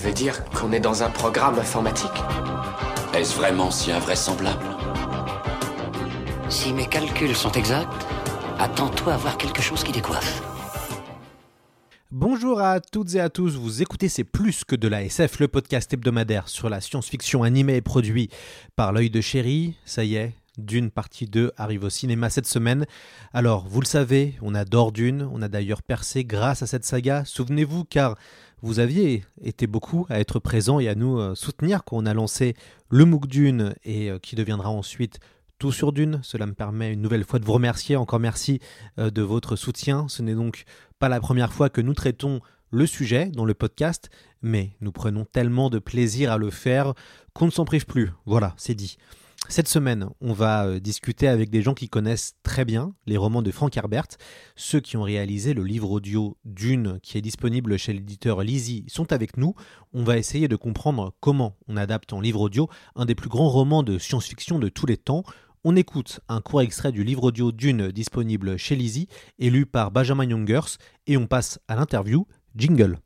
[0.00, 2.10] Tu veux dire qu'on est dans un programme informatique
[3.12, 4.64] Est-ce vraiment si invraisemblable
[6.48, 7.92] Si mes calculs sont exacts,
[8.58, 10.42] attends-toi à voir quelque chose qui décoiffe.
[12.10, 15.48] Bonjour à toutes et à tous, vous écoutez C'est plus que de la SF, le
[15.48, 18.30] podcast hebdomadaire sur la science-fiction animée et produit
[18.76, 19.76] par l'œil de chéri.
[19.84, 22.86] Ça y est, Dune partie 2 arrive au cinéma cette semaine.
[23.34, 27.24] Alors, vous le savez, on adore Dune, on a d'ailleurs percé grâce à cette saga.
[27.26, 28.16] Souvenez-vous car
[28.62, 32.14] vous aviez été beaucoup à être présents et à nous euh, soutenir quand on a
[32.14, 32.54] lancé
[32.90, 35.18] le MOOC Dune et euh, qui deviendra ensuite
[35.58, 36.20] tout sur Dune.
[36.22, 37.96] Cela me permet une nouvelle fois de vous remercier.
[37.96, 38.60] Encore merci
[38.98, 40.06] euh, de votre soutien.
[40.08, 40.64] Ce n'est donc
[40.98, 42.40] pas la première fois que nous traitons
[42.70, 44.10] le sujet dans le podcast,
[44.42, 46.94] mais nous prenons tellement de plaisir à le faire
[47.32, 48.10] qu'on ne s'en prive plus.
[48.26, 48.96] Voilà, c'est dit.
[49.48, 53.42] Cette semaine, on va euh, discuter avec des gens qui connaissent très bien les romans
[53.42, 54.06] de Frank Herbert.
[54.54, 59.12] Ceux qui ont réalisé le livre audio Dune, qui est disponible chez l'éditeur Lizzie, sont
[59.12, 59.54] avec nous.
[59.92, 63.48] On va essayer de comprendre comment on adapte en livre audio un des plus grands
[63.48, 65.24] romans de science-fiction de tous les temps.
[65.64, 70.28] On écoute un court extrait du livre audio Dune disponible chez Lizzie, élu par Benjamin
[70.28, 72.26] Youngers, et on passe à l'interview.
[72.56, 72.98] Jingle.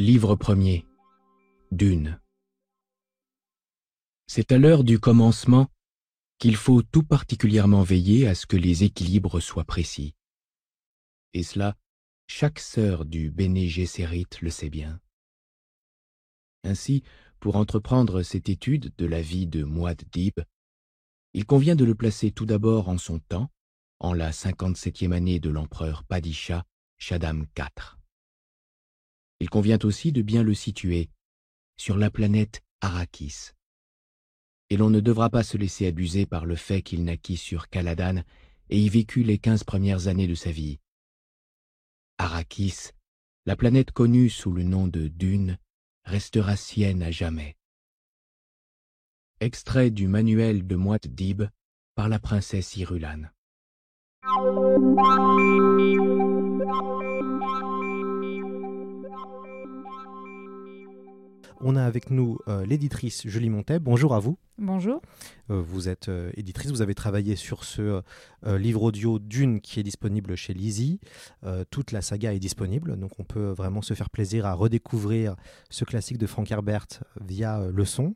[0.00, 0.86] Livre premier
[1.72, 2.18] Dune
[4.26, 5.68] C'est à l'heure du commencement
[6.38, 10.14] qu'il faut tout particulièrement veiller à ce que les équilibres soient précis.
[11.34, 11.76] Et cela,
[12.28, 15.02] chaque sœur du Bene Gesserit le sait bien.
[16.64, 17.02] Ainsi,
[17.38, 20.40] pour entreprendre cette étude de la vie de Muad'Dib,
[21.34, 23.50] il convient de le placer tout d'abord en son temps,
[23.98, 26.64] en la cinquante-septième année de l'empereur Padisha
[26.96, 27.99] Shaddam IV.
[29.40, 31.10] Il convient aussi de bien le situer
[31.78, 33.52] sur la planète Arrakis.
[34.68, 38.22] Et l'on ne devra pas se laisser abuser par le fait qu'il naquit sur Caladan
[38.68, 40.78] et y vécut les quinze premières années de sa vie.
[42.18, 42.90] Arrakis,
[43.46, 45.58] la planète connue sous le nom de Dune,
[46.04, 47.56] restera sienne à jamais.
[49.40, 51.44] Extrait du manuel de Muad'Dib
[51.94, 53.30] par la princesse Irulan.
[61.62, 63.78] On a avec nous euh, l'éditrice Julie Montet.
[63.78, 64.38] Bonjour à vous.
[64.56, 65.02] Bonjour.
[65.50, 68.02] Euh, vous êtes euh, éditrice, vous avez travaillé sur ce
[68.46, 70.98] livre audio Dune qui est disponible chez Lizzie.
[71.70, 75.36] toute la saga est disponible, donc on peut vraiment se faire plaisir à redécouvrir
[75.68, 76.86] ce classique de Frank Herbert
[77.20, 78.14] via le son.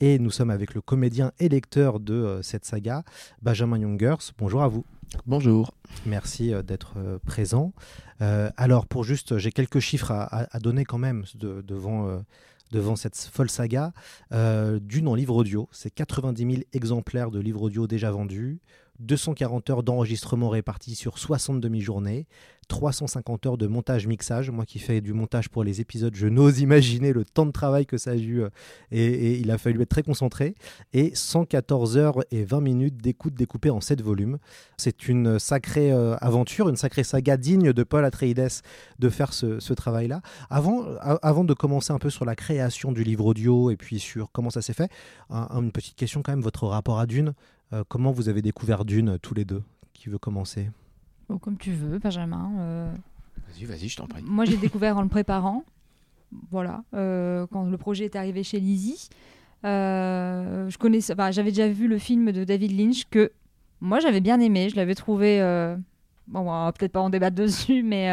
[0.00, 3.04] Et nous sommes avec le comédien et lecteur de cette saga,
[3.42, 4.32] Benjamin Youngers.
[4.38, 4.86] Bonjour à vous.
[5.26, 5.74] Bonjour.
[6.06, 6.94] Merci d'être
[7.26, 7.74] présent.
[8.20, 12.22] alors pour juste, j'ai quelques chiffres à, donner quand même devant
[12.70, 13.92] devant cette folle saga.
[14.32, 18.60] Euh, Dune en livre audio, c'est 90 000 exemplaires de livres audio déjà vendus,
[19.00, 22.26] 240 heures d'enregistrement réparties sur 60 demi-journées,
[22.68, 24.50] 350 heures de montage-mixage.
[24.50, 27.86] Moi qui fais du montage pour les épisodes, je n'ose imaginer le temps de travail
[27.86, 28.48] que ça a eu euh,
[28.90, 30.54] et, il a fallu être très concentré.
[30.92, 34.38] Et 114 heures et 20 minutes d'écoute découpées en 7 volumes.
[34.76, 38.36] C'est une sacrée euh, aventure, une sacrée saga digne de Paul Atreides
[38.98, 40.22] de faire ce, travail-là.
[40.48, 44.32] Avant, avant de commencer un peu sur la création du livre audio et puis sur
[44.32, 44.90] comment ça s'est fait,
[45.30, 47.34] une petite question quand même, votre rapport à Dune.
[47.72, 49.62] Euh, comment vous avez découvert Dune tous les deux
[49.92, 50.70] Qui veut commencer?
[51.40, 52.52] Comme tu veux, Benjamin.
[52.58, 52.92] Euh.
[53.48, 54.22] Vas-y, vas-y, je t'en prie.
[54.22, 55.64] Moi, j'ai découvert en le préparant.
[56.50, 59.08] Voilà, euh, quand le projet est arrivé chez Lizzie.
[59.64, 63.32] Euh, je connaissais, j'avais déjà vu le film de David Lynch que
[63.80, 64.68] moi j'avais bien aimé.
[64.68, 65.38] Je l'avais trouvé.
[66.26, 68.08] bon, on va peut-être pas en débattre dessus, mais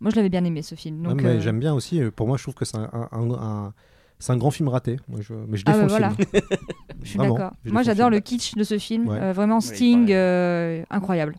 [0.00, 1.02] moi je l'avais bien aimé ce film.
[1.02, 2.00] Donc, J'aime bien aussi.
[2.16, 4.96] Pour moi, je trouve que c'est un, grand film raté.
[5.08, 5.34] Moi, je...
[5.34, 6.42] Mais je ah défends bah le film.
[7.02, 7.52] je suis d'accord.
[7.64, 9.06] Moi, j'adore le kitsch de ce film.
[9.06, 10.12] vraiment Sting,
[10.90, 11.36] incroyable.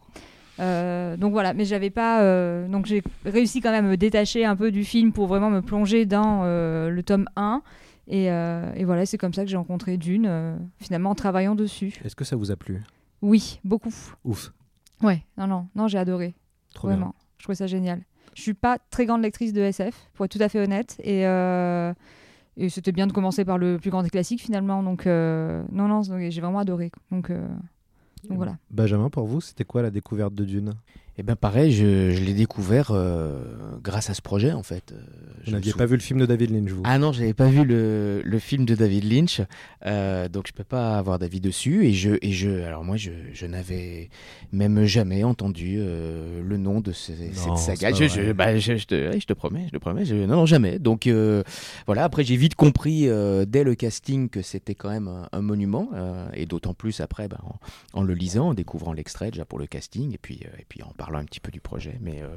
[0.60, 2.22] Euh, donc voilà, mais j'avais pas.
[2.22, 5.50] Euh, donc j'ai réussi quand même à me détacher un peu du film pour vraiment
[5.50, 7.62] me plonger dans euh, le tome 1.
[8.08, 11.94] Et, et voilà, c'est comme ça que j'ai rencontré Dune, finalement en travaillant dessus.
[12.04, 12.82] Est-ce que ça vous a plu?
[13.22, 13.94] Oui, beaucoup.
[14.26, 14.52] Ouf.
[15.02, 16.36] Ouais, non, non, non, j'ai adoré.
[16.74, 17.06] Trop vraiment.
[17.06, 17.14] Bien.
[17.38, 18.02] Je trouvais ça génial.
[18.36, 20.98] Je suis pas très grande lectrice de SF, pour être tout à fait honnête.
[21.02, 21.24] Et,
[22.58, 24.84] et c'était bien de commencer par le plus grand des classiques finalement.
[24.84, 26.92] Donc, non, non, j'ai vraiment adoré.
[27.12, 27.32] Donc.
[28.30, 28.56] Donc voilà.
[28.72, 30.74] Benjamin, pour vous, c'était quoi la découverte de Dune?
[31.20, 33.40] Eh ben pareil, je, je l'ai découvert euh,
[33.84, 34.92] grâce à ce projet en fait.
[34.94, 36.82] Euh, Vous je n'aviez me pas vu le film de David Lynch, vous?
[36.86, 39.40] Ah non, j'avais pas vu le, le film de David Lynch,
[39.86, 41.86] euh, donc je peux pas avoir d'avis dessus.
[41.86, 44.10] Et je, et je, alors moi, je, je n'avais
[44.52, 47.92] même jamais entendu euh, le nom de ce- Non, cette saga.
[47.96, 50.46] Je, je, bah, je, je te, je te promets, je te promets, je, non, non,
[50.48, 50.80] jamais.
[50.80, 51.08] Donc
[51.86, 52.06] voilà.
[52.06, 53.08] Après, j'ai vite compris
[53.48, 55.90] dès le casting que c'était quand même un, un monument,
[56.34, 59.68] et d'autant plus après, bah, en, en le lisant, en découvrant l'extrait déjà pour le
[59.68, 61.98] casting, et puis, et puis en parlant un petit peu du projet.
[62.00, 62.30] Mais, euh,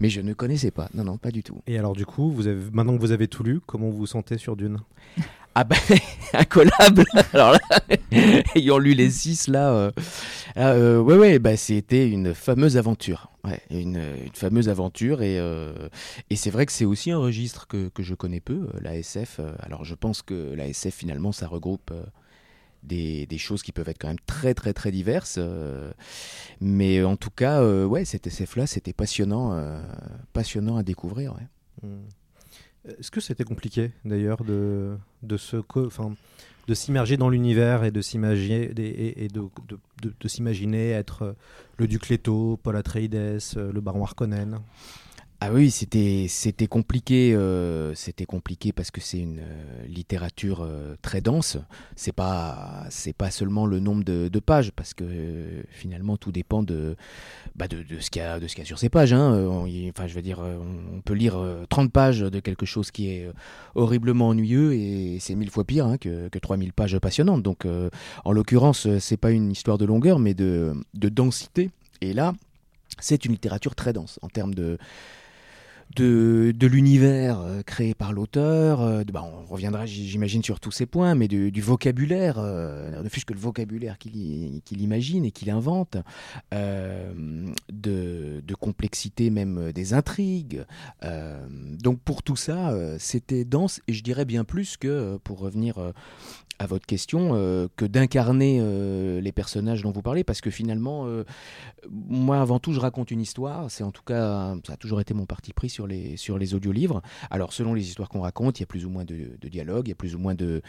[0.00, 0.88] mais je ne connaissais pas.
[0.92, 1.62] Non, non, pas du tout.
[1.68, 4.06] Et alors, du coup, vous avez, maintenant que vous avez tout lu, comment vous vous
[4.06, 4.78] sentez sur Dune?
[5.54, 5.76] Ah ben,
[6.34, 7.04] incollable.
[7.32, 7.58] Alors là,
[8.56, 9.90] ayant lu les six là, euh,
[10.56, 13.30] euh, ouais ouais, bah c'était une fameuse aventure.
[13.44, 15.88] Ouais, une, une fameuse aventure et, euh,
[16.28, 18.96] et c'est vrai que c'est aussi un registre que, que je connais peu, euh, la
[18.96, 19.40] SF.
[19.60, 21.92] alors je pense que la SF finalement ça regroupe
[22.82, 25.36] des, des choses qui peuvent être quand même très très très diverses.
[25.38, 25.92] euh,
[26.60, 29.80] mais en tout cas, euh, ouais, cette SF là, c'était passionnant, euh,
[30.32, 31.34] passionnant à découvrir.
[31.82, 31.88] Ouais.
[32.98, 36.14] Est-ce que c'était compliqué, d'ailleurs, de, de se enfin,
[36.68, 41.34] de s'immerger dans l'univers et de s'imaginer et, de, de- de- de s'imaginer être
[41.76, 44.58] le duc Leto, Paul Atreides, le baron Harkonnen?
[45.40, 50.96] Ah oui, c'était c'était compliqué, euh, c'était compliqué parce que c'est une euh, littérature euh,
[51.00, 51.58] très dense.
[51.94, 56.32] C'est pas c'est pas seulement le nombre de, de pages parce que euh, finalement tout
[56.32, 56.96] dépend de
[57.56, 59.12] bah, de, de ce qu'il y a de ce qu'il y a sur ces pages.
[59.12, 59.32] hein.
[59.48, 62.90] On y- enfin, je veux dire, on, peut lire euh, 30 pages de quelque chose
[62.90, 63.28] qui est
[63.76, 67.42] horriblement ennuyeux et c'est mille fois pire hein, que, que 3000 pages passionnantes.
[67.42, 67.66] Donc,
[68.24, 71.70] en l'occurrence, c'est pas une histoire de longueur, mais de, de densité.
[72.00, 72.34] Et là,
[73.00, 74.78] c'est une littérature très dense en termes de
[75.96, 81.14] de, l'univers euh, créé par l'auteur, euh, bah, on reviendra j'imagine sur tous ces points,
[81.14, 85.96] mais du, vocabulaire, euh, ne fût-ce que le vocabulaire qu'il imagine et qu'il invente,
[86.52, 90.64] de, de complexité même des intrigues.
[91.02, 95.92] Donc pour tout ça, c'était dense et je dirais bien plus que, pour revenir
[96.58, 101.06] à votre question, euh, que d'incarner euh, les personnages dont vous parlez, parce que finalement,
[101.06, 101.24] euh,
[101.88, 103.70] moi avant tout, je raconte une histoire.
[103.70, 106.54] C'est en tout cas, ça a toujours été mon parti pris sur les sur les
[106.54, 107.00] audiolivres.
[107.30, 109.90] Alors selon les histoires qu'on raconte, il y a plus ou moins de, dialogue, il
[109.90, 110.62] y a plus ou moins de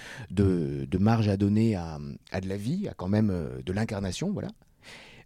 [0.99, 1.97] marge à donner à,
[2.41, 3.33] de la vie, à quand même
[3.65, 4.49] de l'incarnation, voilà.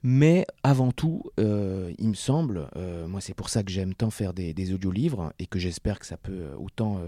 [0.05, 4.09] Mais avant tout, euh, il me semble, euh, moi c'est pour ça que j'aime tant
[4.09, 6.99] faire des, des audiolivres et que j'espère que ça peut euh, autant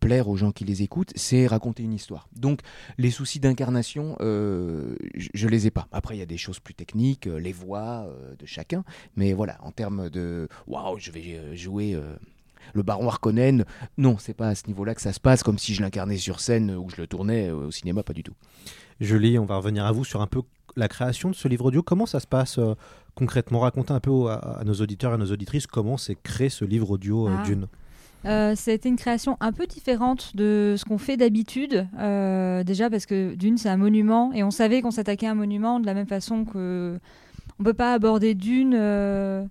[0.00, 2.28] plaire aux gens qui les écoutent, c'est raconter une histoire.
[2.36, 2.60] Donc
[2.98, 5.88] les soucis d'incarnation, je, je les ai pas.
[5.92, 8.06] Après il y a des choses plus techniques, les voix
[8.38, 8.84] de chacun,
[9.16, 11.98] mais voilà, en termes de waouh, je vais jouer.
[12.74, 13.64] le baron Harkonnen,
[13.96, 16.40] non, c'est pas à ce niveau-là que ça se passe, comme si je l'incarnais sur
[16.40, 18.34] scène ou je le tournais au cinéma, pas du tout.
[19.00, 20.42] Julie, on va revenir à vous sur un peu
[20.76, 21.82] la création de ce livre audio.
[21.82, 22.74] Comment ça se passe euh,
[23.14, 23.60] concrètement?
[23.60, 26.48] Racontez un peu au- à, à nos auditeurs et à nos auditrices comment s'est créé
[26.48, 27.42] ce livre audio euh, Ah.
[27.44, 27.66] d'une.
[28.24, 31.86] Euh, a été une création un peu différente de ce qu'on fait d'habitude.
[31.98, 35.34] Euh, déjà parce que Dune, c'est un monument et on savait qu'on s'attaquait à un
[35.36, 36.98] monument de la même façon que
[37.60, 38.74] on peut pas aborder Dune.
[38.74, 39.44] euh,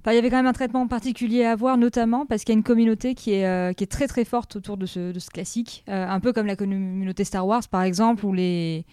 [0.00, 2.56] Enfin, il y avait quand même un traitement particulier à avoir, notamment parce qu'il y
[2.56, 5.18] a une communauté qui est, euh, qui est très très forte autour de ce, de
[5.18, 5.82] ce classique.
[5.88, 8.84] Euh, un peu comme la communauté Star Wars, par exemple, où les,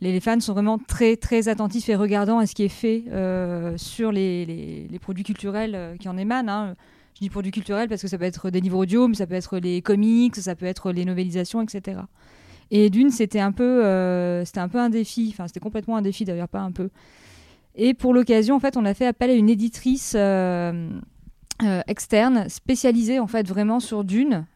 [0.00, 3.76] les, fans sont vraiment très très attentifs et regardants à ce qui est fait euh,
[3.76, 6.52] sur les, produits culturels euh, qui en émanent.
[6.52, 6.76] hein.
[7.14, 9.34] Je dis produits culturels parce que ça peut être des livres audio, mais ça peut
[9.34, 12.00] être les comics, ça peut être les novélisations, etc.
[12.70, 15.30] Et d'une, c'était un peu, euh, c'était un peu un défi.
[15.32, 16.90] Enfin, c'était complètement un défi d'ailleurs, pas un peu.
[17.74, 20.16] Et pour l'occasion, en fait, on a fait appel à une éditrice
[21.88, 24.46] externe spécialisée en fait vraiment sur Dune,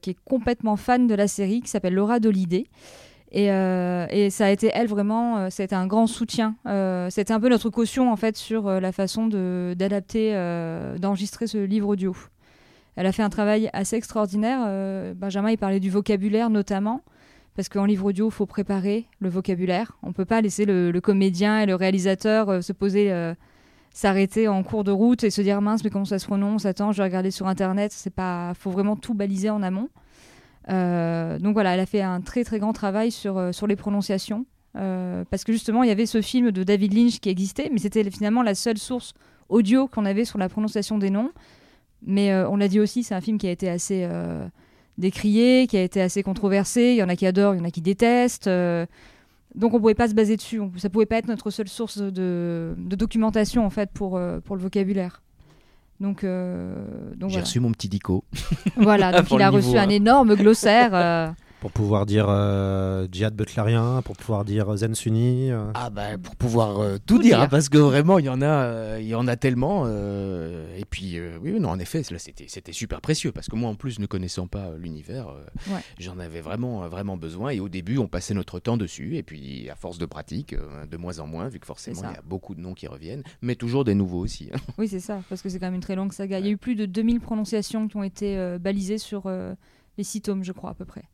[0.00, 2.66] qui est complètement fan de la série, qui s'appelle Laura Dolidé.
[3.30, 6.56] Et, euh, et ça a été elle vraiment, euh, été un grand soutien.
[6.66, 9.26] Euh, C'était un peu notre caution en fait sur euh, la façon
[9.76, 10.32] d'adapter,
[10.98, 12.16] d'enregistrer ce livre audio.
[12.96, 15.14] Elle a fait un travail assez extraordinaire.
[15.14, 17.02] Benjamin, il parlait du vocabulaire notamment,
[17.54, 19.92] parce qu'en livre audio, il faut préparer le vocabulaire.
[20.02, 23.12] On ne peut pas laisser le, le comédien et le réalisateur se poser,
[23.92, 26.66] s'arrêter en cours de route et se dire mince, mais comment ça se prononce?
[26.66, 27.92] Attends, je vais regarder sur Internet.
[27.92, 29.90] C'est pas, faut vraiment tout baliser en amont.
[30.70, 33.76] Euh, donc voilà, elle a fait un très très grand travail sur, euh, sur les
[33.76, 34.46] prononciations.
[34.76, 37.78] Euh, parce que justement, il y avait ce film de David Lynch qui existait, mais
[37.78, 39.14] c'était finalement la seule source
[39.48, 41.30] audio qu'on avait sur la prononciation des noms.
[42.06, 44.08] Mais on l'a dit aussi, c'est un film qui a été assez
[44.98, 46.92] décrié, qui a été assez controversé.
[46.92, 48.48] Il y en a qui adorent, il y en a qui détestent.
[49.56, 50.60] donc on pouvait pas se baser dessus.
[50.60, 54.62] On- ça pouvait pas être notre seule source de, documentation en fait pour, pour le
[54.62, 55.22] vocabulaire.
[56.00, 56.74] Donc, euh,
[57.16, 57.44] donc J'ai voilà.
[57.44, 58.24] reçu mon petit dico.
[58.76, 59.88] Voilà, donc il a reçu niveau un un.
[59.88, 61.34] énorme glossaire.
[61.58, 65.50] Euh, Pour pouvoir dire euh, djihad butlerien, pour pouvoir dire zen sunni.
[65.50, 65.70] Euh.
[65.74, 68.98] Ah bah pour pouvoir euh, tout, dire, hein, parce que vraiment il y en a,
[68.98, 69.86] il y en a tellement.
[69.88, 73.74] et puis oui, non, en effet, là c'était c'était super précieux parce que moi en
[73.74, 75.28] plus ne connaissant pas l'univers,
[75.98, 77.50] j'en avais vraiment vraiment besoin.
[77.50, 80.54] Et au début, on passait notre temps dessus, et puis à force de pratique,
[80.90, 83.22] de moins en moins, vu que forcément il y a beaucoup de noms qui reviennent,
[83.42, 84.48] mais toujours des nouveaux aussi.
[84.52, 84.58] Hein.
[84.78, 86.38] oui, c'est ça, parce que c'est quand même une très longue saga.
[86.38, 89.30] Il y a eu plus de 2000 prononciations qui ont été balisées sur
[89.98, 91.04] les six tomes, je crois à peu près.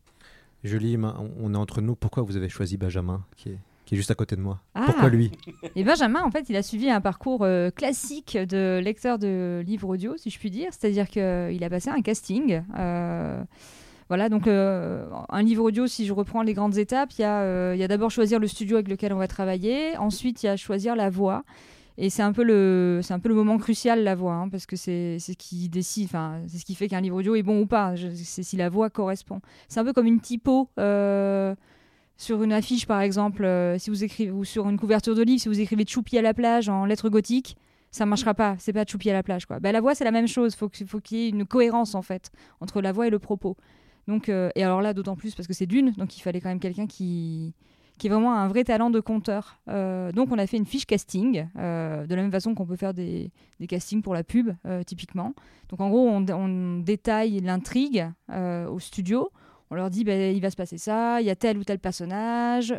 [0.65, 1.95] Julie, on est entre nous.
[1.95, 4.61] Pourquoi vous avez choisi Benjamin, qui est, qui est juste à côté de moi?
[4.73, 5.09] Pourquoi ah.
[5.09, 5.31] lui?
[5.77, 9.91] Et Benjamin, en fait, il a suivi un parcours euh, classique de lecteur de livres
[9.91, 10.71] audio, si je puis dire.
[10.73, 12.63] C'est-à-dire qu'il a passé un casting.
[12.79, 13.45] Euh,
[14.09, 17.71] voilà, donc euh, un livre audio, si je reprends les grandes étapes, il y a,
[17.73, 19.99] a d'abord choisir le studio avec lequel on va travailler.
[19.99, 21.45] Ensuite, il y a choisir la voix.
[21.97, 24.75] Et c'est un peu le, un peu le moment crucial la voix, hein, parce que
[24.75, 27.67] c'est, ce qui décide, enfin, c'est ce qui fait qu'un livre audio est bon ou
[27.67, 27.95] pas.
[27.97, 29.41] c'est si la voix correspond.
[29.69, 31.55] C'est un peu comme une typo euh,
[32.17, 35.41] sur une affiche, par exemple, euh, si vous écrivez ou sur une couverture de livre,
[35.41, 37.57] si vous écrivez Choupi à la plage en lettres gothiques,
[37.93, 38.57] ça marchera pas.
[38.59, 39.61] C'est pas Choupi à la plage, quoi.
[39.61, 40.57] Ben, la voix, c'est la même chose.
[40.57, 43.57] Faut faut qu'il y ait une cohérence en fait entre la voix et le propos.
[44.09, 46.49] Donc, euh, et alors là, d'autant plus parce que c'est d'une, donc il fallait quand
[46.49, 47.55] même quelqu'un qui
[47.99, 49.59] qui est vraiment un vrai talent de conteur.
[49.69, 52.77] Euh, donc on a fait une fiche casting, euh, de la même façon qu'on peut
[52.77, 53.31] faire des,
[53.69, 55.35] castings pour la pub, euh, typiquement.
[55.69, 59.31] Donc en gros, on, détaille l'intrigue au studio.
[59.71, 61.79] On leur dit, ben, il va se passer ça, il y a tel ou tel
[61.79, 62.75] personnage.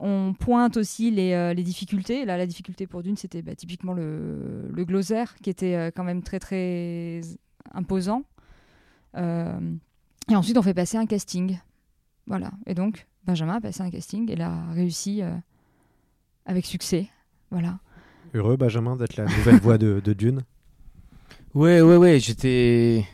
[0.00, 2.24] on pointe aussi les, difficultés.
[2.24, 6.22] Là, la difficulté pour Dune, c'était bah, typiquement le, le, glossaire, qui était quand même
[6.22, 7.20] très, très
[7.72, 8.24] imposant.
[9.16, 11.58] et ensuite, on fait passer un casting.
[12.26, 12.50] Voilà.
[12.66, 15.30] Et donc, Benjamin a passé un casting et l'a réussi euh,
[16.46, 17.08] avec succès.
[17.50, 17.78] Voilà.
[18.34, 20.42] Heureux, Benjamin, d'être la nouvelle voix de, Dune?
[21.54, 22.20] Ouais, ouais, ouais.
[22.20, 23.06] J'étais.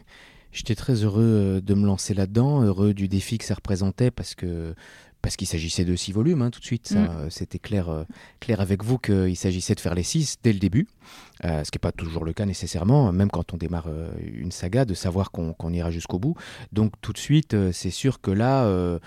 [0.52, 4.34] J'étais très heureux euh, de me lancer là-dedans, heureux du défi que ça représentait parce
[4.34, 4.74] que
[5.22, 6.90] parce qu'il s'agissait de six volumes hein, tout de suite.
[6.90, 7.30] Mm.
[7.30, 8.04] C'était clair, euh,
[8.40, 10.88] clair avec vous qu'il s'agissait de faire les six dès le début,
[11.44, 13.88] ce qui n'est pas toujours le cas nécessairement, même quand on démarre
[14.24, 16.36] une saga, de savoir qu'on ira jusqu'au bout.
[16.72, 18.98] Donc tout de suite, c'est sûr que là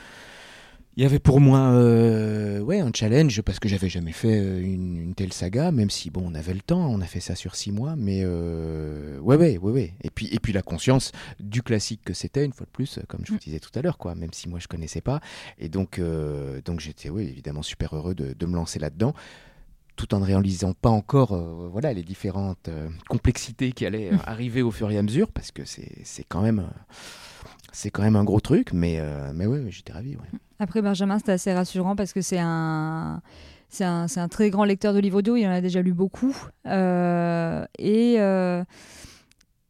[0.96, 4.62] il y avait pour moi euh, ouais, un challenge parce que j'avais jamais fait euh,
[4.62, 7.56] une, telle saga, même si bon, on avait le temps, on a fait ça sur
[7.56, 9.94] six mois, mais euh, ouais, ouais, ouais, ouais.
[10.04, 13.22] Et puis, et puis la conscience du classique que c'était, une fois de plus, comme
[13.26, 13.42] je vous mm.
[13.44, 15.20] disais tout à l'heure, quoi, même si moi je connaissais pas.
[15.58, 16.00] Et donc,
[16.66, 19.14] donc j'étais oui, évidemment super heureux de, de me lancer là-dedans
[19.96, 21.36] tout en ne réalisant pas encore
[21.70, 22.68] voilà, les différentes
[23.10, 24.22] complexités qui allaient mm.
[24.26, 26.68] arriver au fur et à mesure, parce que c'est quand même
[27.74, 30.16] c'est quand même un gros truc, mais, euh, mais oui, j'étais ravi.
[30.60, 33.22] Après, Benjamin, c'était assez rassurant parce que c'est un.
[33.70, 36.38] C'est un, un, très grand lecteur de livres audio, il en a déjà lu beaucoup.
[36.68, 38.64] Euh, et, euh,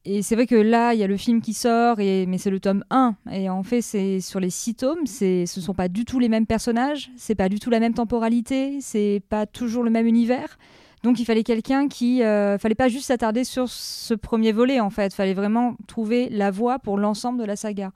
[0.03, 2.49] et c'est vrai que là, il y a le film qui sort, et, mais c'est
[2.49, 3.15] le tome 1.
[3.31, 6.27] Et en fait, c'est sur les six tomes, ce ne sont pas du tout les
[6.27, 10.57] mêmes personnages, c'est pas du tout la même temporalité, c'est pas toujours le même univers.
[11.03, 14.89] Donc il fallait quelqu'un qui, euh, fallait pas juste s'attarder sur ce premier volet en
[14.89, 17.91] fait, fallait vraiment trouver la voie pour l'ensemble de la saga.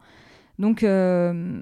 [0.59, 1.61] Donc euh,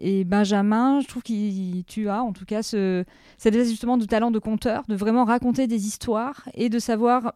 [0.00, 3.04] et Benjamin, je trouve qu'il tu as en tout cas ce,
[3.36, 7.34] cet justement de talent de conteur, de vraiment raconter des histoires et de savoir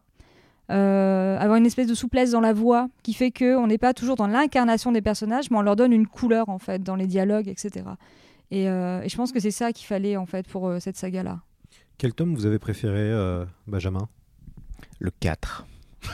[0.71, 3.93] euh, avoir une espèce de souplesse dans la voix qui fait que on n'est pas
[3.93, 7.05] toujours dans l'incarnation des personnages, mais on leur donne une couleur en fait dans les
[7.05, 7.85] dialogues, etc.
[8.49, 11.41] Et, et je pense que c'est ça qu'il fallait en fait pour cette saga là.
[11.97, 14.09] Quel tome vous avez préféré, euh, Benjamin?
[14.99, 15.65] Le 4.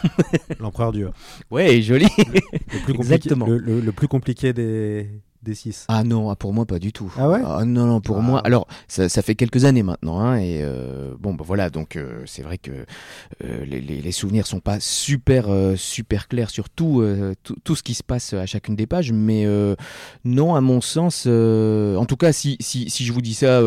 [0.60, 1.10] L'empereur Dieu.
[1.50, 2.08] Ouais, joli.
[2.18, 3.48] Le plus Exactement.
[3.48, 5.10] le, plus compliqué des,
[5.44, 5.56] des
[5.88, 7.12] Ah non, ah, pour moi pas du tout.
[7.18, 8.22] Ah ouais ah, Non, non, pour ah.
[8.22, 8.40] moi.
[8.40, 12.22] Alors, ça, ça, fait quelques années maintenant, hein, et euh, bon, bah voilà, donc euh,
[12.28, 12.72] c'est vrai que
[13.44, 17.04] euh, les, les, les, souvenirs sont pas super, super clairs sur tout,
[17.44, 19.48] tout, tout, ce qui se passe à chacune des pages, mais
[20.26, 23.62] non, à mon sens, en tout cas, si, si, si, je vous dis ça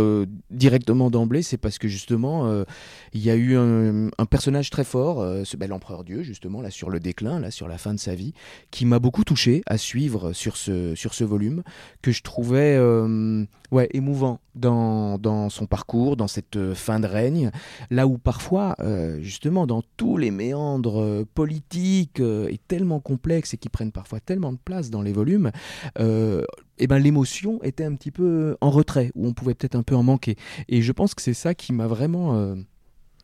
[0.50, 2.64] directement d'emblée, c'est parce que justement,
[3.12, 6.71] il y a eu un, un personnage très fort, ce bel empereur Dieu, justement, là
[6.71, 8.33] sur le déclin, là sur la fin de sa vie,
[8.71, 11.63] qui m'a beaucoup touché à suivre sur ce, sur ce volume
[12.02, 17.06] que je trouvais euh, ouais, émouvant dans, dans, son parcours, dans cette euh, fin de
[17.06, 17.50] règne,
[17.90, 23.68] là où parfois, euh, justement, dans tous les méandres politiques et tellement complexes et qui
[23.68, 25.50] prennent parfois tellement de place dans les volumes,
[25.99, 29.94] eh ben, l'émotion était un petit peu en retrait, ou on pouvait peut-être un peu
[29.94, 30.37] en manquer.
[30.68, 32.54] Et je pense que c'est ça qui m'a vraiment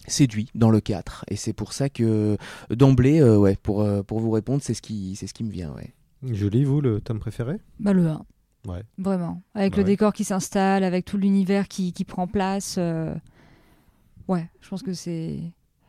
[0.06, 2.38] séduit dans le 4 et c'est pour ça que
[2.70, 5.92] d'emblée ouais pour, pour vous répondre c'est ce qui c'est ce qui me vient ouais
[6.22, 7.56] Julie, vous, le tome préféré?
[7.78, 8.26] Bah, Le 1.
[8.66, 8.82] Ouais.
[8.98, 9.42] Vraiment.
[9.54, 12.76] Avec le décor qui s'installe, avec tout l'univers qui, qui, prend place.
[12.78, 13.14] Euh,
[14.28, 15.40] ouais, je pense que c'est.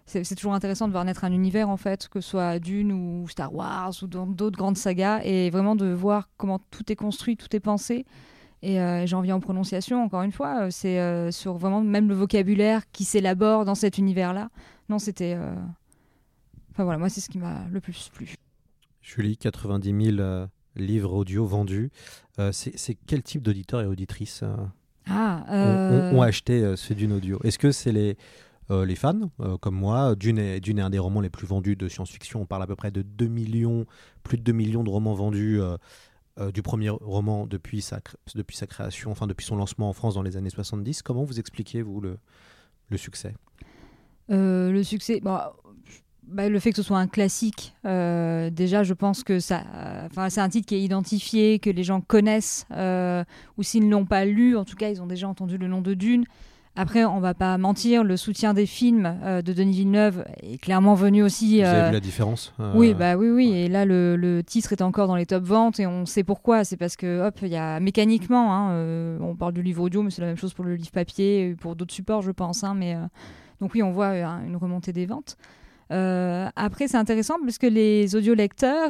[0.05, 3.27] c'est toujours intéressant de voir naître un univers en fait, que ce soit Dune ou
[3.27, 7.53] Star Wars ou d'autres grandes sagas, et vraiment de voir comment tout est construit, tout
[7.53, 8.05] est pensé.
[8.63, 12.13] Et euh, j'en viens en prononciation, encore une fois, c'est euh, sur vraiment même le
[12.13, 14.49] vocabulaire qui s'élabore dans cet univers-là.
[14.87, 15.33] Non, c'était.
[15.35, 15.55] Euh,
[16.71, 18.35] enfin voilà, moi, c'est ce qui m'a le plus plu.
[19.01, 21.91] Julie, 90 000 livres audio vendus.
[22.51, 24.43] c'est quel type d'auditeurs et auditrices
[25.07, 25.45] ah,
[26.13, 27.39] ont, acheté ce Dune Audio?
[27.43, 28.17] Est-ce que c'est les
[28.71, 30.15] euh, les fans, euh, comme moi?
[30.15, 32.41] Dune est, Dune est, un des romans les plus vendus de science-fiction.
[32.41, 33.85] On parle à peu près de 2 millions,
[34.23, 37.99] plus de 2 millions de romans vendus euh, du premier roman depuis sa,
[38.33, 41.01] depuis sa création, enfin depuis son lancement en France dans les années 70.
[41.01, 42.17] Comment vous expliquez, vous, le,
[42.89, 43.35] le succès?
[44.29, 45.21] Le succès,
[46.23, 49.63] bah, le fait que ce soit un classique, déjà, je pense que ça,
[50.05, 54.05] enfin, c'est un titre qui est identifié, que les gens connaissent, ou s'ils ne l'ont
[54.05, 56.25] pas lu, en tout cas, ils ont déjà entendu le nom de Dune.
[56.77, 60.93] Après, on va pas mentir, le soutien des films euh, de Denis Villeneuve est clairement
[60.93, 61.57] venu aussi.
[61.57, 63.51] Vous avez euh, vu la différence euh, Oui, bah oui, oui.
[63.51, 66.63] Et là, le, titre est encore dans les top ventes et on sait pourquoi.
[66.63, 70.11] C'est parce que, hop, il y a mécaniquement, hein, on parle du livre audio, mais
[70.11, 72.63] c'est la même chose pour le livre papier, pour d'autres supports, je pense.
[72.63, 72.95] Hein, mais
[73.59, 75.37] donc oui, on voit une remontée des ventes.
[75.91, 78.89] Après, c'est intéressant parce que les audiolecteurs,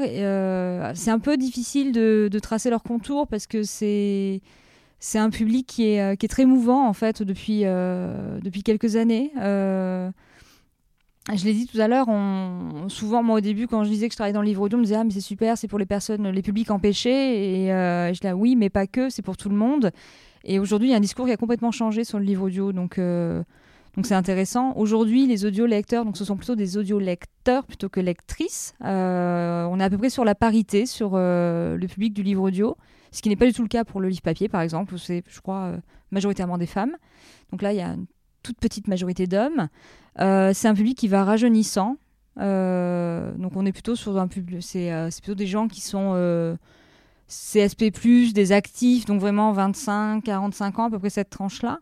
[0.95, 4.41] c'est un peu difficile de, tracer leur contour parce que c'est
[5.01, 8.61] c'est un public qui est, euh, qui est très mouvant en fait depuis, euh, depuis
[8.61, 9.31] quelques années.
[9.41, 10.09] Euh,
[11.35, 12.07] je l'ai dit tout à l'heure,
[12.87, 14.79] souvent moi au début quand je disais que je travaillais dans le livre audio, on
[14.79, 18.19] me disait ah mais c'est super, c'est pour les personnes, les publics empêchés et je
[18.19, 19.91] disais oui mais pas que, c'est pour tout le monde.
[20.43, 22.71] Et aujourd'hui il y a un discours qui a complètement changé sur le livre audio
[22.73, 22.99] donc
[23.95, 24.73] donc c'est intéressant.
[24.77, 28.73] Aujourd'hui, les audio lecteurs, donc ce sont plutôt des audio lecteurs plutôt que lectrices.
[28.81, 28.85] on
[29.79, 32.77] est à peu près sur la parité sur le public du livre audio
[33.11, 34.97] ce qui n'est pas du tout le cas pour le livre papier, par exemple, où
[34.97, 35.77] c'est, je crois, euh,
[36.11, 36.95] majoritairement des femmes.
[37.51, 38.05] Donc là, il y a une
[38.41, 39.67] toute petite majorité d'hommes.
[40.19, 41.97] Euh, c'est un public qui va rajeunissant.
[42.39, 46.57] Euh, donc on est plutôt sur un public, c'est, plutôt des gens qui sont
[47.27, 47.91] CSP+,
[48.33, 51.79] des actifs, donc vraiment 25, 45 ans, à peu près cette tranche-là.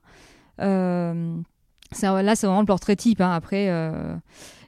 [2.01, 3.21] Là, c'est vraiment le portrait type.
[3.21, 3.31] Hein.
[3.31, 3.69] Après,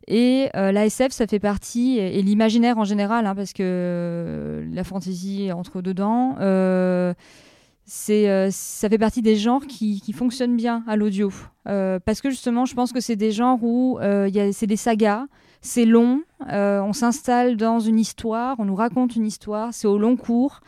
[0.08, 4.84] et euh, l'ASF, ça fait partie, et, l'imaginaire en général, hein, parce que euh, la
[4.84, 7.14] fantaisie entre dedans, euh,
[7.86, 11.31] c'est, ça fait partie des genres qui, qui fonctionnent bien à l'audio.
[11.66, 15.25] parce que justement, je pense que c'est des genres où c'est des sagas,
[15.62, 20.16] c'est long, on s'installe dans une histoire, on nous raconte une histoire, c'est au long
[20.16, 20.62] cours.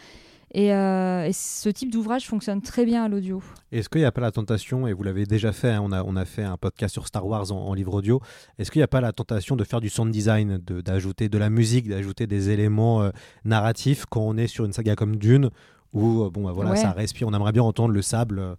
[0.56, 3.42] Euh, et, ce type d'ouvrage fonctionne très bien à l'audio.
[3.72, 6.04] Est-ce qu'il n'y a pas la tentation, et vous l'avez déjà fait, hein, on, a,
[6.04, 8.22] on a fait un podcast sur Star Wars en, livre audio,
[8.60, 11.50] est-ce qu'il n'y a pas la tentation de faire du sound design, d'ajouter de, la
[11.50, 13.10] musique, d'ajouter des éléments euh,
[13.46, 15.50] narratifs quand on est sur une saga comme Dune,
[15.92, 18.58] où euh, bon, bah, voilà, ça respire, on aimerait bien entendre le sable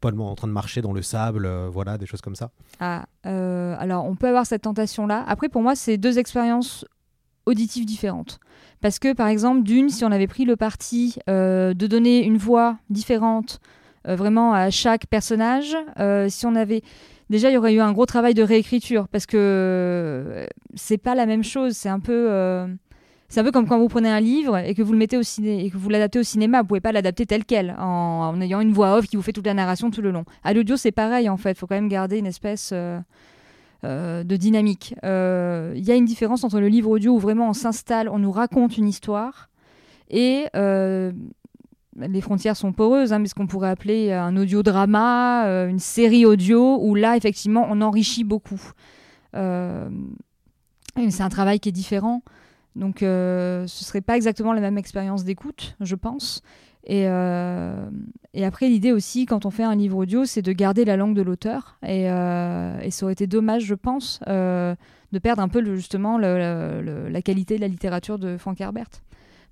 [0.00, 2.50] pas en train de marcher dans le sable, voilà, des choses comme ça?
[2.80, 5.24] Ah, alors on peut avoir cette tentation-là.
[5.26, 6.86] Après, pour moi, c'est deux expériences
[7.46, 8.38] auditives différentes.
[8.80, 12.36] Parce que, par exemple, d'une, si on avait pris le parti euh, de donner une
[12.36, 13.60] voix différente
[14.08, 16.82] euh, vraiment à chaque personnage, euh, si on avait.
[17.30, 21.24] Déjà, il y aurait eu un gros travail de réécriture parce que c'est pas la
[21.24, 21.74] même chose.
[21.74, 22.66] C'est un peu.
[23.28, 25.22] C'est un peu comme quand vous prenez un livre et que vous le mettez au
[25.22, 28.60] ciné et que vous l'adaptez au cinéma, vous pouvez pas l'adapter tel quel en, ayant
[28.60, 30.26] une voix off qui vous fait toute la narration tout le long.
[30.44, 31.56] À l'audio, c'est pareil en fait.
[31.56, 32.74] Faut quand même garder une espèce
[33.84, 34.94] euh, de dynamique.
[35.02, 38.20] Il euh, y a une différence entre le livre audio où vraiment on s'installe, on
[38.20, 39.50] nous raconte une histoire,
[40.08, 41.10] et euh,
[41.96, 46.78] les frontières sont poreuses, hein, mais ce qu'on pourrait appeler un audio-drama, une série audio,
[46.80, 48.60] où là, effectivement, on enrichit beaucoup.
[49.34, 52.22] c'est un travail qui est différent.
[52.76, 56.40] Donc, ce serait pas exactement la même expérience d'écoute, je pense.
[56.90, 57.90] Euh,
[58.34, 61.14] et, après, l'idée aussi, quand on fait un livre audio, c'est de garder la langue
[61.14, 61.78] de l'auteur.
[61.86, 64.74] Et, euh, ça aurait été dommage, je pense, euh,
[65.12, 68.88] de perdre un peu justement la qualité de la littérature de Frank Herbert,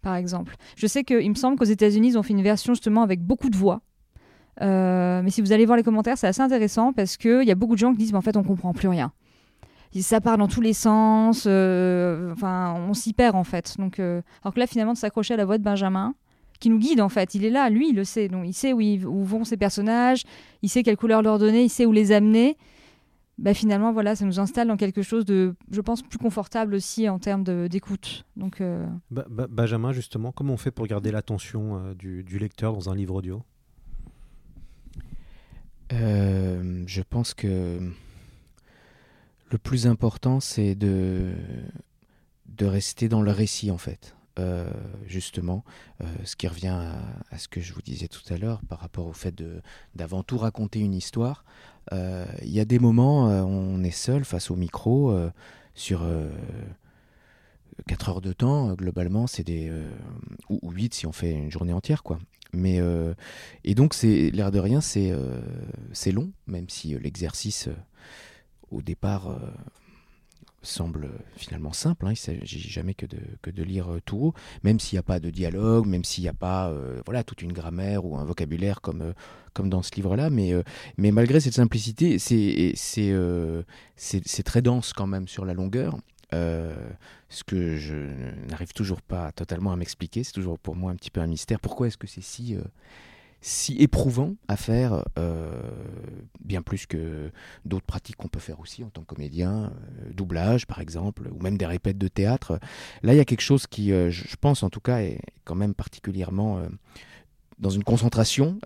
[0.02, 0.56] par exemple.
[0.76, 3.50] Je sais qu'il me semble qu'aux États-Unis, ils ont fait une version justement avec beaucoup
[3.50, 3.80] de voix.
[4.60, 7.74] mais si vous allez voir les commentaires, c'est assez intéressant parce qu'il y a beaucoup
[7.74, 9.12] de gens qui disent mais en fait, on comprend plus rien
[10.02, 11.40] ça part dans tous les sens.
[11.40, 13.74] enfin, on s'y perd en fait.
[13.76, 16.14] Donc, alors que là, finalement, de s'accrocher à la voix de Benjamin,
[16.60, 17.34] qui nous guide en fait.
[17.34, 18.28] Il est là, lui, il le sait.
[18.28, 20.24] Donc il sait où, où vont ces personnages,
[20.62, 22.56] il sait quelle couleur leur donner, il sait où les amener.
[23.40, 27.08] Bah, finalement, voilà, ça nous installe dans quelque chose de, je pense, plus confortable aussi
[27.08, 28.26] en termes d'écoute.
[28.36, 32.90] Donc, euh, Benjamin, justement, comment on fait pour garder l'attention euh, du, du, lecteur dans
[32.90, 33.42] un livre audio?
[35.94, 37.80] Euh, Je pense que
[39.50, 41.32] le plus important, c'est de,
[42.46, 44.14] de rester dans le récit, en fait.
[45.06, 45.64] Justement,
[46.24, 46.68] ce qui revient
[47.30, 49.34] à, ce que je vous disais tout à l'heure par rapport au fait
[49.94, 51.44] d'avant tout raconter une histoire.
[51.92, 55.14] Il y a des moments, on est seul face au micro
[55.74, 56.06] sur
[57.86, 59.70] 4 heures de temps, globalement, c'est des.
[60.48, 62.18] ou, ou 8 si on fait une journée entière, quoi.
[62.52, 63.14] Mais, euh,
[63.64, 65.40] et donc, l'air de rien, c'est euh,
[66.12, 67.68] long, même si euh, l'exercice,
[68.70, 69.38] au départ,
[70.62, 72.06] semble finalement simple.
[72.06, 75.20] Hein, il ne s'agit jamais que de, lire tout haut, même s'il n'y a pas
[75.20, 76.72] de dialogue, même s'il n'y a pas
[77.04, 79.14] voilà, toute une grammaire ou un vocabulaire comme,
[79.54, 80.30] comme dans ce livre-là.
[80.30, 80.52] Mais,
[80.96, 82.72] mais malgré cette simplicité, c'est
[84.44, 85.98] très dense quand même sur la longueur.
[86.32, 86.74] Euh,
[87.28, 87.94] ce que je
[88.48, 91.60] n'arrive toujours pas totalement à m'expliquer, c'est toujours pour moi un petit peu un mystère.
[91.60, 92.62] Pourquoi est-ce que c'est si, euh,
[93.40, 95.50] si éprouvant à faire, euh,
[96.44, 97.30] bien plus que
[97.64, 99.72] d'autres pratiques qu'on peut faire aussi en tant que comédien,
[100.12, 102.58] doublage par exemple, ou même des répètes de théâtre.
[103.02, 105.74] Là, il y a quelque chose qui, je pense en tout cas, est quand même
[105.74, 106.62] particulièrement
[107.58, 108.58] dans une concentration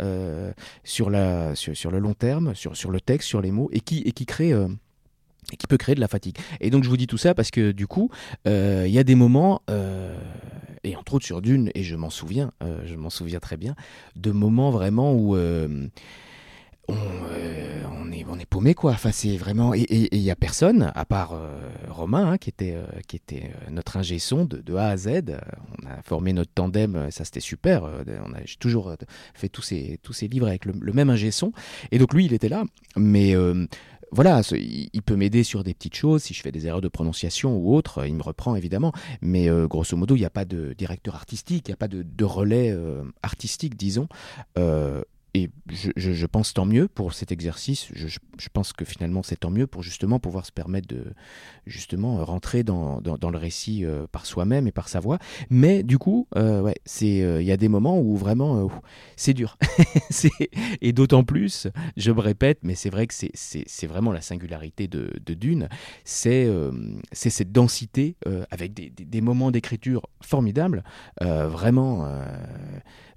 [0.82, 4.00] sur, la, sur, le long terme, sur, sur le texte, sur les mots, et qui,
[4.00, 4.54] et qui crée
[5.52, 6.36] et qui peut créer de la fatigue.
[6.60, 8.10] Et donc je vous dis tout ça parce que du coup,
[8.46, 10.16] euh, il y a des moments, euh,
[10.84, 13.74] et entre autres sur Dune, et je m'en souviens, euh, je m'en souviens très bien,
[14.16, 15.88] de moments vraiment où on,
[16.88, 18.92] on, est, on est paumé quoi.
[18.92, 21.40] Enfin c'est vraiment et il y a personne à part
[21.88, 22.76] Romain hein, qui était
[23.08, 25.08] qui était notre ingé son de, de, A à Z.
[25.82, 27.84] On a formé notre tandem, ça c'était super.
[27.84, 28.94] On a toujours
[29.32, 31.52] fait tous ces tous ces livres avec le, le même ingé son.
[31.90, 32.64] Et donc lui il était là,
[32.96, 33.34] mais
[34.14, 36.22] voilà, il peut m'aider sur des petites choses.
[36.22, 38.92] Si je fais des erreurs de prononciation ou autre, il me reprend évidemment.
[39.20, 41.88] Mais euh, grosso modo, il n'y a pas de directeur artistique, il n'y a pas
[41.88, 44.08] de, relais euh, artistique, disons.
[45.36, 45.50] Euh, et
[45.96, 47.88] je, pense tant mieux pour cet exercice.
[47.94, 51.04] Je, pense que finalement c'est tant mieux pour justement pouvoir se permettre de
[51.66, 55.18] justement rentrer dans, le récit euh, par soi-même et par sa voix.
[55.50, 58.68] Mais du coup, euh, ouais, c'est euh, il y a des moments où vraiment
[59.16, 59.58] c'est dur.
[60.80, 65.10] et d'autant plus, je me répète, mais c'est vrai que c'est vraiment la singularité de,
[65.34, 65.68] Dune,
[66.04, 66.48] c'est
[67.10, 68.16] c'est cette densité
[68.50, 70.84] avec des, des moments d'écriture formidables,
[71.20, 72.06] vraiment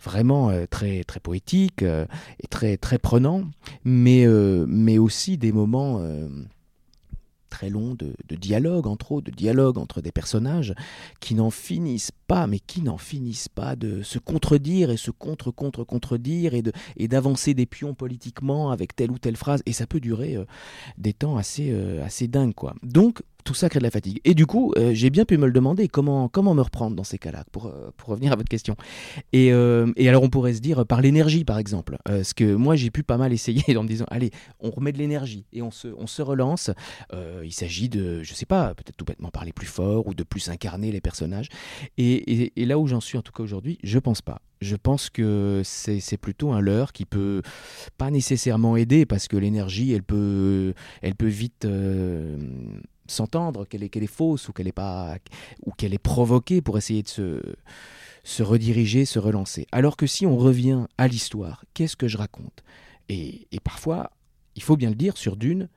[0.04, 2.06] vraiment euh, très, très poétique euh,
[2.42, 3.44] et très, très prenant,
[3.84, 6.02] mais, euh, mais aussi des moments
[7.50, 10.74] très longs de, dialogue, entre autres, de dialogue entre des personnages
[11.20, 16.54] qui n'en finissent pas, mais qui n'en finissent pas de se contredire et se contre-contre-contredire
[16.54, 19.64] et, de, et d'avancer des pions politiquement avec telle ou telle phrase.
[19.66, 20.38] Et ça peut durer
[20.98, 22.76] des temps assez, assez dingues, quoi.
[22.84, 24.20] Donc, tout ça crée de la fatigue.
[24.26, 27.06] Et du coup, euh, j'ai bien pu me le demander, comment, comment me reprendre dans
[27.06, 28.76] ces cas-là, pour, euh, pour revenir à votre question.
[29.32, 31.98] Et, euh, et, alors on pourrait se dire par l'énergie, par exemple.
[32.08, 34.98] ce que moi j'ai pu pas mal essayer en me disant, allez, on remet de
[34.98, 36.72] l'énergie et on se, on se relance.
[37.42, 40.50] il s'agit de, je sais pas, peut-être tout bêtement parler plus fort ou de plus
[40.50, 41.48] incarner les personnages.
[41.98, 44.42] Et, et, là où j'en suis en tout cas aujourd'hui, je pense pas.
[44.60, 47.44] Je pense que c'est plutôt un leurre qui peut
[47.98, 51.66] pas nécessairement aider parce que l'énergie, elle peut, elle peut vite
[53.12, 55.17] s'entendre qu'elle est, qu'elle est fausse ou qu'elle est pas
[55.65, 57.41] ou qu'elle est provoquée pour essayer de se,
[58.24, 59.67] se rediriger, se relancer.
[59.72, 62.63] Alors que si on revient à l'histoire, qu'est-ce que je raconte?
[63.10, 64.12] Et, et, parfois,
[64.56, 65.70] il faut bien le dire, sur Dune,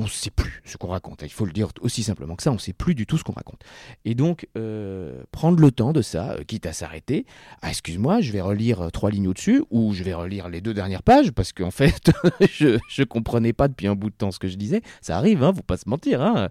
[0.00, 1.22] on ne sait plus ce qu'on raconte.
[1.22, 3.24] Il faut le dire aussi simplement que ça, on ne sait plus du tout ce
[3.24, 3.60] qu'on raconte.
[4.06, 7.26] Et donc, euh, prendre le temps de ça, euh, quitte à s'arrêter,
[7.60, 10.72] ah, excuse-moi, je vais relire euh, trois lignes au-dessus, ou je vais relire les deux
[10.72, 12.10] dernières pages, parce qu'en fait,
[12.50, 14.80] je ne comprenais pas depuis un bout de temps ce que je disais.
[15.02, 16.22] Ça arrive, hein, faut pas se mentir.
[16.22, 16.48] Hein.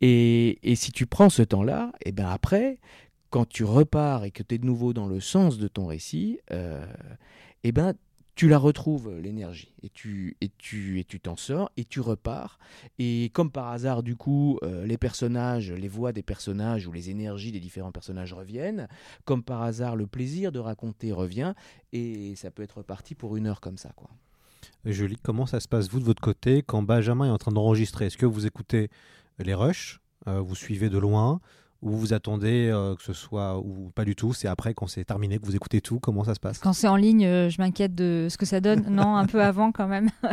[0.00, 2.78] Et, et, si tu prends ce temps-là, et eh ben après,
[3.30, 6.40] quand tu repars et que tu es de nouveau dans le sens de ton récit,
[6.52, 6.84] euh,
[7.64, 7.94] et eh ben
[8.38, 9.74] tu la retrouves euh, l'énergie.
[9.82, 12.60] Et tu et tu et tu t'en sors et tu repars.
[13.00, 17.10] Et comme par hasard du coup euh, les personnages les voix des personnages ou les
[17.10, 18.86] énergies des différents personnages reviennent.
[19.24, 21.54] Comme par hasard le plaisir de raconter revient.
[21.92, 24.08] Et ça peut être parti pour une heure comme ça quoi.
[24.84, 28.06] Julie comment ça se passe vous de votre côté quand Benjamin est en train d'enregistrer?
[28.06, 28.88] Est-ce que vous écoutez
[29.40, 31.40] les rushs euh, vous suivez de loin?
[31.82, 35.04] Ou vous attendez euh, que ce soit ou pas du tout C'est après quand c'est
[35.04, 36.58] terminé que vous écoutez tout Comment ça se passe?
[36.58, 38.86] Quand c'est en ligne, euh, je m'inquiète de ce que ça donne.
[38.90, 40.10] non, un peu avant quand même.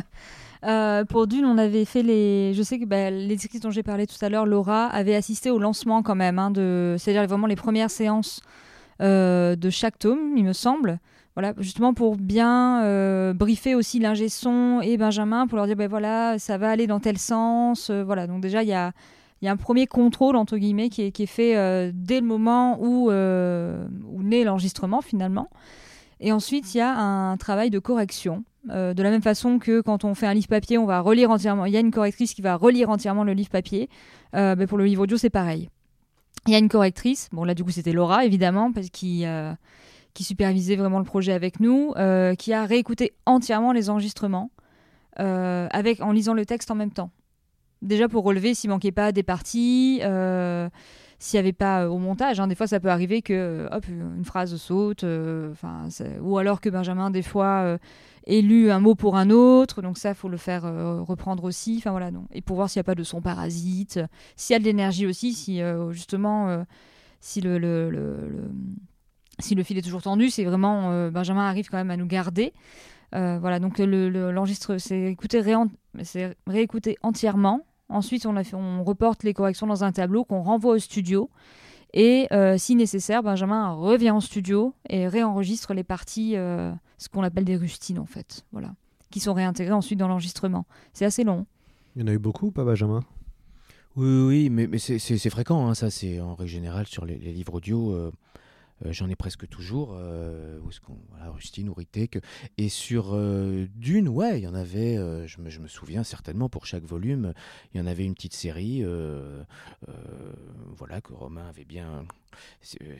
[0.64, 2.56] Euh, pour Dune, on avait fait les.
[2.56, 5.60] Je sais que bah, les dont j'ai parlé tout à l'heure, Laura avait assisté au
[5.60, 6.96] lancement quand même, hein, de...
[6.98, 8.42] c'est-à-dire vraiment les premières séances
[9.00, 10.98] de chaque tome, il me semble.
[11.36, 16.40] Voilà, justement pour bien briefer aussi l'ingé son et Benjamin pour leur dire ben voilà,
[16.40, 17.92] ça va aller dans tel sens.
[17.92, 18.92] voilà, donc déjà il y a
[19.42, 22.78] il y a un premier contrôle entre guillemets qui est, fait euh, dès le moment
[22.82, 25.50] où, euh, où naît l'enregistrement finalement.
[26.22, 28.44] Et ensuite, il y a un travail de correction.
[28.72, 31.30] Euh, de la même façon que quand on fait un livre papier, on va relire
[31.30, 31.66] entièrement.
[31.66, 33.90] Il y a une correctrice qui va relire entièrement le livre papier.
[34.34, 35.70] Ben pour le livre audio, c'est pareil.
[36.48, 37.30] Il y a une correctrice.
[37.32, 39.24] Bon, là, du coup, c'était Laura, évidemment, parce qui,
[40.14, 41.94] qui supervisait vraiment le projet avec nous,
[42.38, 44.50] qui a réécouté entièrement les enregistrements
[45.18, 47.12] avec, en lisant le texte en même temps.
[47.86, 50.02] Déjà pour relever s'il manquait pas des parties
[51.20, 52.40] s'il n'y avait pas euh, au montage.
[52.40, 55.54] Hein, des fois, ça peut arriver que euh, hop, une phrase saute, euh,
[56.22, 57.78] ou alors que Benjamin, des fois,
[58.28, 59.82] ait lu un mot pour un autre.
[59.82, 61.76] Donc ça, faut le faire reprendre aussi.
[61.78, 64.00] Enfin voilà, Et pour voir s'il n'y a pas de son parasite,
[64.36, 66.66] s'il y a de l'énergie aussi, si justement,
[67.20, 71.98] si le, le, le fil est toujours tendu, c'est vraiment Benjamin arrive quand même à
[71.98, 72.54] nous garder.
[73.12, 75.42] voilà, donc l'enregistre, le, c'est écouter,
[76.48, 80.74] réécouter entièrement Ensuite, on, a fait, on reporte les corrections dans un tableau qu'on renvoie
[80.74, 81.30] au studio.
[81.94, 87.24] Et euh, si nécessaire, Benjamin revient en studio et réenregistre les parties, euh, ce qu'on
[87.24, 88.76] appelle des rustines en fait, voilà,
[89.12, 90.66] qui sont réintégrées ensuite dans l'enregistrement.
[90.92, 91.46] C'est assez long.
[91.96, 93.02] Il y en a eu beaucoup, pas Benjamin?
[93.96, 97.56] Oui, oui, mais, mais c'est fréquent, hein, ça, c'est en règle générale sur les, livres
[97.56, 97.94] audio.
[97.94, 98.12] Euh,
[98.84, 99.96] j'en ai presque toujours.
[99.98, 100.80] Euh, où est-ce
[101.32, 101.76] Rustine ou
[102.58, 104.96] Et sur euh, Dune, ouais, il y en avait,
[105.28, 107.34] je me, je, me, souviens certainement, pour chaque volume,
[107.74, 108.84] il y en avait une petite série
[110.78, 112.06] voilà, que Romain avait bien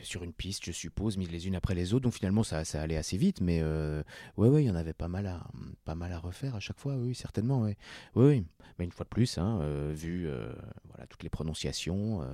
[0.02, 2.04] sur une piste, je suppose, mises les unes après les autres.
[2.04, 3.40] Donc finalement, ça, ça allait assez vite.
[3.40, 5.46] Mais ouais, ouais, il y en avait pas mal à,
[5.84, 7.68] pas mal à refaire à chaque fois, oui, certainement.
[8.14, 8.44] Oui.
[8.78, 9.60] Mais une fois de plus, hein,
[9.92, 10.28] vu
[10.88, 12.26] voilà, toutes les prononciations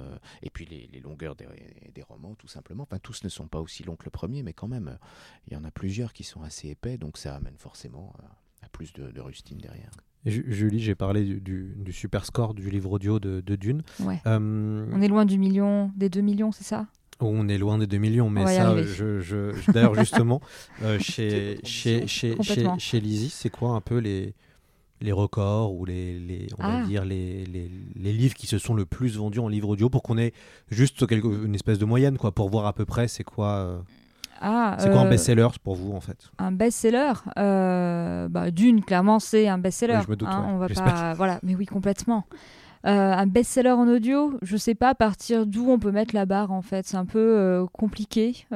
[0.43, 1.47] et puis les, longueurs des,
[1.95, 2.83] des, romans, tout simplement.
[2.83, 4.99] Enfin, tous ne sont pas aussi longs que le premier, mais quand même,
[5.47, 8.15] il y en a plusieurs qui sont assez épais, donc ça amène forcément
[8.62, 9.91] à, plus de, rustine derrière.
[10.25, 13.83] Julie, j'ai parlé du, super score du livre audio de, Dune.
[14.27, 16.87] Euh, on est loin du million, des 2 millions, c'est ça?
[17.21, 20.41] On est loin des 2 millions, mais ça, je, d'ailleurs, justement,
[20.83, 24.35] euh, chez, chez, chez, chez, chez Lizzie, c'est quoi un peu les,
[25.01, 26.87] les records ou les, les on va ah.
[26.87, 30.03] dire les, les, les, livres qui se sont le plus vendus en livre audio pour
[30.03, 30.33] qu'on ait
[30.71, 33.85] juste quelque, une espèce de moyenne quoi pour voir à peu près c'est quoi
[34.42, 36.31] euh, ah, c'est quoi un euh, best-seller pour vous en fait?
[36.38, 40.00] Un best-seller euh, bah, D'une, clairement, c'est un best-seller.
[40.05, 42.24] je me doute, hein, on va pas, voilà, mais oui, complètement.
[42.85, 46.52] un best-seller en audio, je sais pas à partir d'où on peut mettre la barre
[46.52, 46.87] en fait.
[46.87, 48.46] C'est un peu compliqué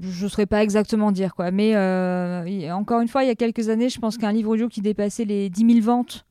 [0.00, 1.50] je ne saurais pas exactement dire quoi.
[1.50, 4.68] Mais euh, encore une fois, il y a quelques années, je pense qu'un livre audio
[4.68, 6.24] qui dépassait les 10 000 ventes,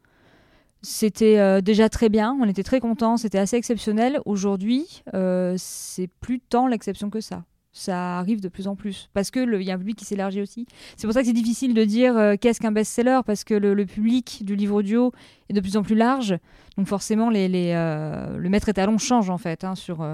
[0.81, 2.35] c'était euh, déjà très bien.
[2.41, 4.19] On était très contents, c'était assez exceptionnel.
[4.25, 7.43] Aujourd'hui, euh, c'est plus tant l'exception que ça.
[7.73, 10.41] Ça arrive de plus en plus parce que il y a un public qui s'élargit
[10.41, 10.65] aussi.
[10.97, 14.43] C'est pour ça que c'est difficile de dire qu'est-ce qu'un best-seller parce que le, public
[14.43, 15.11] du livre audio
[15.49, 16.37] est de plus en plus large.
[16.77, 20.05] Donc forcément, les, le maître étalon change en fait hein, sur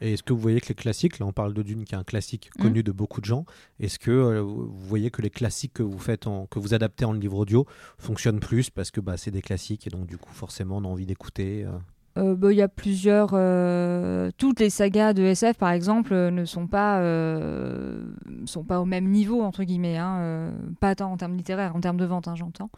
[0.00, 1.98] et est-ce que vous voyez que les classiques, là on parle de Dune qui est
[1.98, 2.62] un classique mmh.
[2.62, 3.44] connu de beaucoup de gens,
[3.78, 7.04] est-ce que euh, vous voyez que les classiques que vous faites, en, que vous adaptez
[7.04, 7.66] en livre audio
[7.98, 10.88] fonctionnent plus parce que bah, c'est des classiques et donc du coup forcément on a
[10.88, 11.72] envie d'écouter euh?
[12.20, 13.30] Euh, bah, il y a plusieurs.
[14.36, 17.02] toutes les sagas de SF, par exemple, ne sont pas,
[18.44, 19.96] sont pas au même niveau, entre guillemets.
[19.96, 22.70] Hein, pas tant en termes littéraires, en termes de vente, hein, j'entends.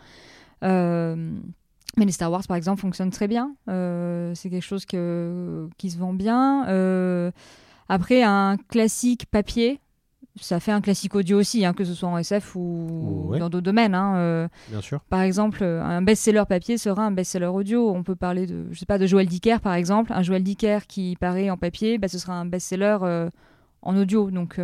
[1.96, 3.54] Mais les Star Wars, par exemple, fonctionnent très bien.
[3.68, 6.66] Euh, c'est quelque chose qui se vend bien.
[6.68, 7.30] Euh,
[7.88, 9.78] après, un classique papier,
[10.40, 13.64] ça fait un classique audio aussi, hein, que ce soit en SF ou dans d'autres
[13.64, 13.94] domaines.
[13.94, 14.48] Hein, euh.
[14.70, 15.00] bien sûr.
[15.08, 17.90] Par exemple, un best-seller papier sera un best-seller audio.
[17.90, 20.12] On peut parler de, je sais pas, de Joël Dicker, par exemple.
[20.12, 22.98] Un Joël Dicker qui paraît en papier, bah, ce sera un best-seller
[23.82, 24.30] en audio.
[24.30, 24.60] Donc,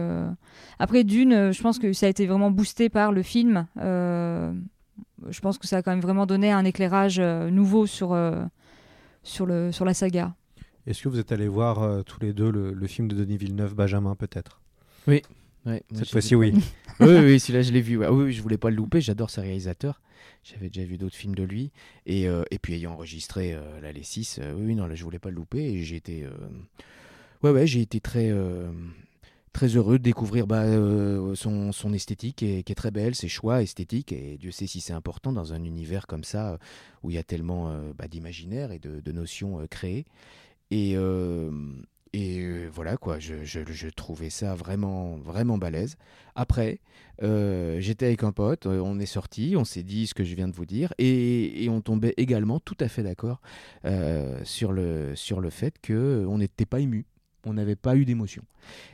[0.79, 3.67] après, d'une, je pense que ça a été vraiment boosté par le film
[5.29, 8.45] je pense que ça a quand même vraiment donné un éclairage euh, nouveau sur, euh,
[9.23, 10.35] sur, le, sur la saga.
[10.87, 13.75] Est-ce que vous êtes allés voir euh, tous les deux le, film de Denis Villeneuve,
[13.75, 14.61] Benjamin, peut-être?
[15.07, 15.23] Oui.
[15.95, 16.53] Cette fois-ci, oui.
[17.01, 18.05] oui, oui, celui-là, je l'ai vu.
[18.05, 19.01] Ah oui, je voulais pas le louper.
[19.01, 20.01] J'adore ce réalisateur.
[20.45, 21.71] J'avais déjà vu d'autres films de lui.
[22.07, 25.37] Et, et puis, ayant enregistré la Les 6, oui, non, là, je voulais pas le
[25.37, 25.63] louper.
[25.63, 26.27] Et j'ai été.
[27.43, 28.33] Ouais, ouais, j'ai été très
[29.59, 33.61] très heureux de découvrir bah, euh, son, son, esthétique qui est, très belle, ses choix
[33.61, 34.13] esthétiques.
[34.13, 36.59] Et Dieu sait si c'est important dans un univers comme ça euh,
[37.03, 40.07] où il y a tellement euh, bah, d'imaginaire et de, notions créées.
[40.71, 40.97] Et,
[42.13, 45.97] et voilà quoi, je, je, trouvais ça vraiment, vraiment balèze.
[46.35, 46.81] Après,
[47.21, 50.55] j'étais avec un pote, on est sorti, on s'est dit ce que je viens de
[50.55, 53.41] vous dire, et, et on tombait également tout à fait d'accord
[54.45, 57.07] sur, le, sur le fait qu'on n'était pas ému
[57.45, 58.43] on n'avait pas eu d'émotion.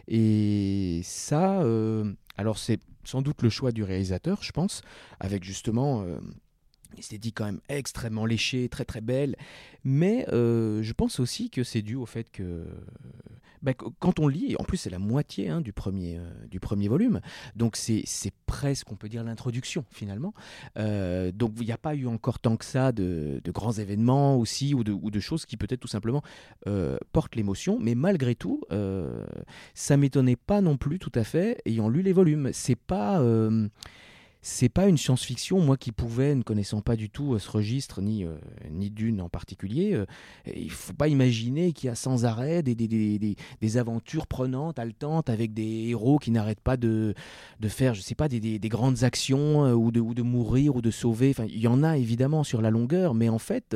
[0.09, 4.83] Et ça, euh, alors c'est sans doute le choix du réalisateur, je pense,
[5.21, 6.19] avec justement euh,
[6.99, 9.37] esthétique quand même extrêmement léchée, très très belle.
[9.85, 12.65] Mais euh, je pense aussi que c'est dû au fait que
[13.63, 16.19] bah, quand on lit, en plus c'est la moitié hein, du, premier,
[16.51, 17.21] du premier volume,
[17.57, 18.05] donc c'est
[18.45, 20.35] presque, on peut dire, l'introduction finalement.
[20.77, 24.85] donc il n'y a pas eu encore tant que ça de, grands événements aussi, ou
[24.85, 26.23] de, ou de choses qui peut-être tout simplement
[27.13, 28.61] portent l'émotion, mais malgré tout,
[29.73, 32.51] ça m'étonnait pas non plus tout à fait, ayant lu les volumes.
[32.53, 33.19] C'est pas
[34.47, 38.03] c'est pas une science-fiction, moi qui pouvais, ne connaissant pas du tout euh, ce registre,
[38.03, 38.37] ni, euh,
[38.71, 40.05] ni d'une en particulier, euh,
[40.55, 44.79] il faut pas imaginer qu'il y a sans arrêt des, des, des, des, aventures prenantes,
[44.79, 47.15] haletantes, avec des héros qui n'arrêtent pas de,
[47.59, 50.91] de faire, je sais pas, des, grandes actions ou, de, ou de mourir ou de
[50.91, 51.31] sauver.
[51.31, 53.75] Enfin, il y en a évidemment sur la longueur, mais en fait,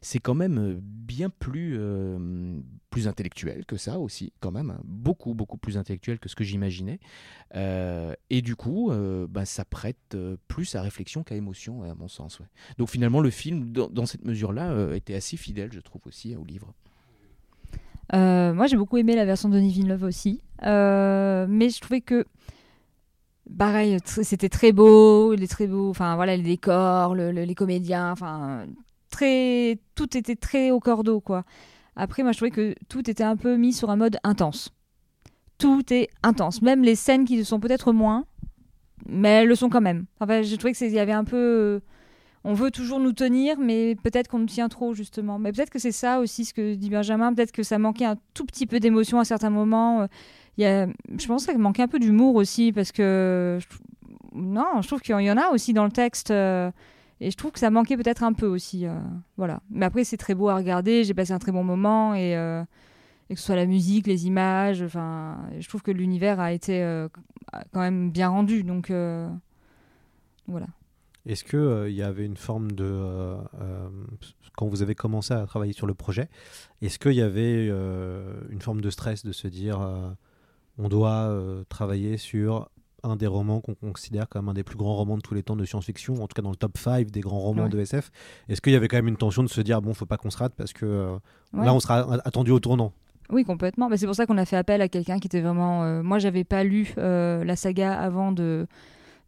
[0.00, 1.78] c'est quand même bien plus,
[2.90, 4.80] plus intellectuel que ça aussi, quand même, hein.
[4.84, 7.00] beaucoup, beaucoup plus intellectuel que ce que j'imaginais.
[7.54, 8.90] et du coup,
[9.28, 12.40] bah, ça prête euh, plus à réflexion qu'à émotion, à mon sens.
[12.78, 16.44] Donc finalement, le film, dans, cette mesure-là, euh, était assez fidèle, je trouve, aussi au
[16.44, 16.72] livre.
[18.14, 20.40] Euh, moi, j'ai beaucoup aimé la version de Denis Villeneuve aussi.
[20.62, 22.26] mais je trouvais que
[23.56, 28.66] pareil, c'était très beau, les très beaux, enfin voilà, les décors, les comédiens, enfin
[29.10, 31.44] très, tout était très au cordeau quoi.
[31.98, 34.72] Après, moi, je trouvais que tout était un peu mis sur un mode intense.
[35.58, 38.24] Tout est intense, même les scènes qui sont peut-être moins,
[39.04, 40.06] mais elles le sont quand même.
[40.20, 41.36] Enfin, j'ai trouvé qu'il y avait un peu.
[41.36, 41.80] Euh,
[42.44, 45.40] on veut toujours nous tenir, mais peut-être qu'on nous tient trop, justement.
[45.40, 47.34] Mais peut-être que c'est ça aussi ce que dit Benjamin.
[47.34, 50.06] Peut-être que ça manquait un tout petit peu d'émotion à certains moments.
[50.56, 50.86] Il y a,
[51.18, 53.58] je pense qu'il manquait un peu d'humour aussi, parce que.
[54.34, 56.32] Non, je trouve qu'il y en a aussi dans le texte.
[57.20, 58.86] Euh, et je trouve que ça manquait peut-être un peu aussi.
[58.86, 58.94] Euh,
[59.36, 59.60] voilà.
[59.70, 61.04] Mais après, c'est très beau à regarder.
[61.04, 62.14] J'ai passé un très bon moment.
[62.14, 62.36] Et
[63.30, 64.82] et que ce soit la musique, les images.
[64.82, 67.08] Enfin, je trouve que l'univers a été euh,
[67.72, 68.64] quand même bien rendu.
[68.64, 69.28] Donc euh,
[70.46, 70.66] voilà.
[71.26, 73.36] Est-ce qu'il euh, il y avait une forme de...
[74.56, 76.28] quand vous avez commencé à travailler sur le projet,
[76.80, 79.78] est-ce qu'il y avait une forme de stress de se dire
[80.78, 82.70] on doit travailler sur
[83.02, 85.56] un des romans qu'on considère comme un des plus grands romans de tous les temps
[85.56, 88.10] de science-fiction, en tout cas dans le top 5 des grands romans de SF.
[88.48, 90.30] Est-ce qu'il y avait quand même une tension de se dire, bon, faut pas qu'on
[90.30, 91.18] se rate parce que
[91.52, 92.92] là, on sera attendu au tournant?
[93.30, 93.88] Oui, complètement.
[93.88, 95.84] Bah, c'est pour ça qu'on a fait appel à quelqu'un qui était vraiment.
[95.84, 98.66] Euh, moi, j'avais pas lu euh, la saga avant de,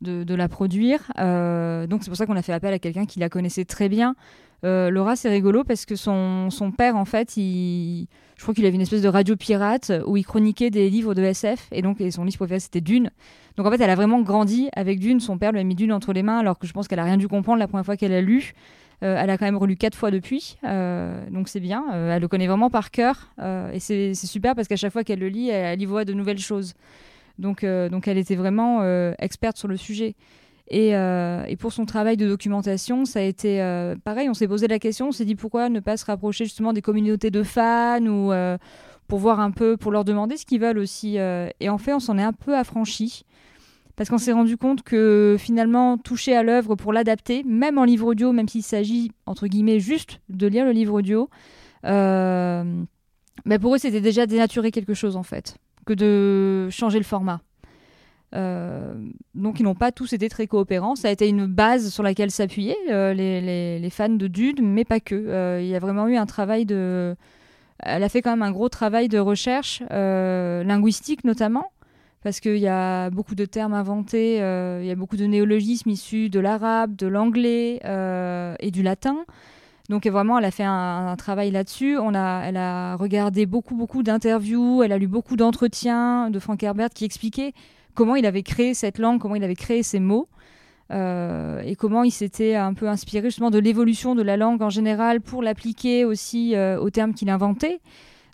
[0.00, 1.00] de, la produire.
[1.18, 3.88] Euh, donc, c'est pour ça qu'on a fait appel à quelqu'un qui la connaissait très
[3.88, 4.14] bien.
[4.62, 8.06] Laura, c'est rigolo parce que son, son père, en fait, je
[8.40, 11.68] crois qu'il avait une espèce de radio pirate où il chroniquait des livres de SF.
[11.72, 13.10] Et donc, son livre préféré, c'était Dune.
[13.56, 15.20] Donc, en fait, elle a vraiment grandi avec Dune.
[15.20, 17.04] Son père lui a mis Dune entre les mains alors que je pense qu'elle a
[17.04, 18.54] rien dû comprendre la première fois qu'elle a lu.
[19.02, 21.84] Euh, elle a quand même relu quatre fois depuis, euh, donc c'est bien.
[21.92, 23.32] Euh, elle le connaît vraiment par cœur
[23.72, 26.38] et c'est super parce qu'à chaque fois qu'elle le lit, elle, y voit de nouvelles
[26.38, 26.74] choses.
[27.38, 28.82] Donc, donc elle était vraiment
[29.18, 30.14] experte sur le sujet.
[30.72, 33.58] Et, et, pour son travail de documentation, ça a été
[34.04, 34.28] pareil.
[34.28, 36.80] On s'est posé la question, on s'est dit pourquoi ne pas se rapprocher justement des
[36.80, 38.32] communautés de fans ou
[39.08, 41.16] pour voir un peu, pour leur demander ce qu'ils veulent aussi.
[41.16, 43.24] et en fait, on s'en est un peu affranchi
[44.00, 48.06] parce qu'on s'est rendu compte que finalement, toucher à l'œuvre pour l'adapter, même en livre
[48.06, 51.28] audio, même s'il s'agit, entre guillemets, juste de lire le livre audio,
[51.84, 52.82] euh,
[53.44, 57.42] bah, pour eux, c'était déjà dénaturer quelque chose, en fait, que de changer le format.
[58.34, 58.94] Euh,
[59.34, 60.96] donc ils n'ont pas tous été très coopérants.
[60.96, 65.00] Ça a été une base sur laquelle s'appuyer euh, les, fans de Dude, mais pas
[65.00, 65.60] que.
[65.60, 67.16] Il y a vraiment eu un travail de...
[67.80, 71.70] Elle a fait quand même un gros travail de recherche linguistique notamment
[72.22, 75.90] parce qu'il y a beaucoup de termes inventés, euh, il y a beaucoup de néologismes
[75.90, 79.24] issus de l'arabe, de l'anglais euh, et du latin.
[79.88, 81.98] Donc vraiment, elle a fait un, travail là-dessus.
[81.98, 86.90] A, elle a regardé beaucoup, beaucoup d'interviews, elle a lu beaucoup d'entretiens de Frank Herbert
[86.90, 87.54] qui expliquaient
[87.94, 90.28] comment il avait créé cette langue, comment il avait créé ces mots.
[90.92, 94.70] Euh, et comment il s'était un peu inspiré justement de l'évolution de la langue en
[94.70, 97.80] général pour l'appliquer aussi aux termes qu'il inventait.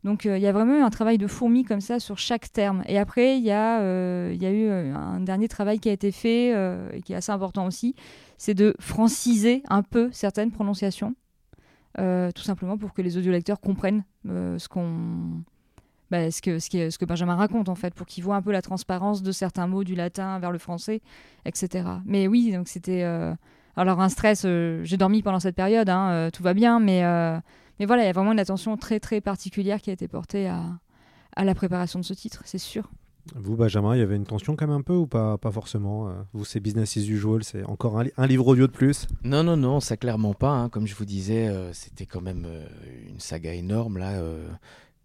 [0.07, 2.85] Donc euh, il y a vraiment un travail de fourmi comme ça sur chaque terme.
[2.87, 6.13] Et après, il y, euh, y a eu euh, un dernier travail qui a été
[6.13, 6.51] fait
[6.95, 7.97] et qui est assez important aussi,
[8.39, 11.17] c'est de franciser un peu certaines prononciations,
[11.97, 15.43] tout simplement pour que les audiolecteurs comprennent ce qu'on...
[16.11, 18.53] Bah, ce, que, ce, ce que Benjamin raconte en fait, pour qu'ils voient un peu
[18.53, 21.01] la transparence de certains mots du latin vers le français,
[21.45, 21.89] etc.
[22.05, 23.05] Mais oui, donc c'était...
[23.79, 24.47] Alors un stress,
[24.85, 27.03] j'ai dormi pendant cette période, hein, tout va bien, mais
[27.79, 30.49] mais voilà, il y a vraiment une attention très très particulière qui a été portée
[30.49, 30.63] à,
[31.37, 32.91] à la préparation de ce titre, c'est sûr.
[33.35, 36.09] Vous, Benjamin, il y avait une tension quand même un peu ou pas, pas forcément
[36.09, 39.09] euh, Vous, c'est business as usual, c'est encore un, livre audio de plus?
[39.25, 40.53] Non, non, non, ça clairement pas.
[40.53, 40.69] Hein.
[40.69, 42.67] Comme je vous disais, euh, c'était quand même euh,
[43.09, 44.23] une saga énorme là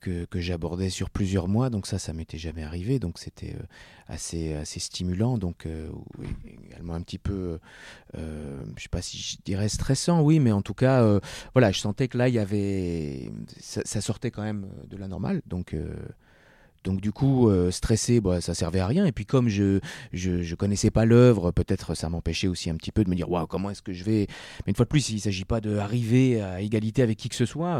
[0.01, 3.63] que, j'abordais sur plusieurs mois, donc ça, ça m'était jamais arrivé, donc c'était euh,
[4.07, 5.89] assez, assez stimulant, donc euh,
[6.65, 7.59] également un petit peu,
[8.17, 11.19] euh, je sais pas si je dirais stressant, oui, mais en tout cas,
[11.53, 15.41] voilà, je sentais que là, il y avait, ça, sortait quand même de la normale,
[15.45, 15.75] donc
[16.83, 19.05] Donc du coup, stressé, bah, ça servait à rien.
[19.05, 19.79] Et puis comme je
[20.13, 23.29] je, je connaissais pas l'œuvre, peut-être ça m'empêchait aussi un petit peu de me dire
[23.29, 24.25] waouh comment est-ce que je vais.
[24.65, 27.45] Mais une fois de plus, il s'agit pas d'arriver à égalité avec qui que ce
[27.45, 27.77] soit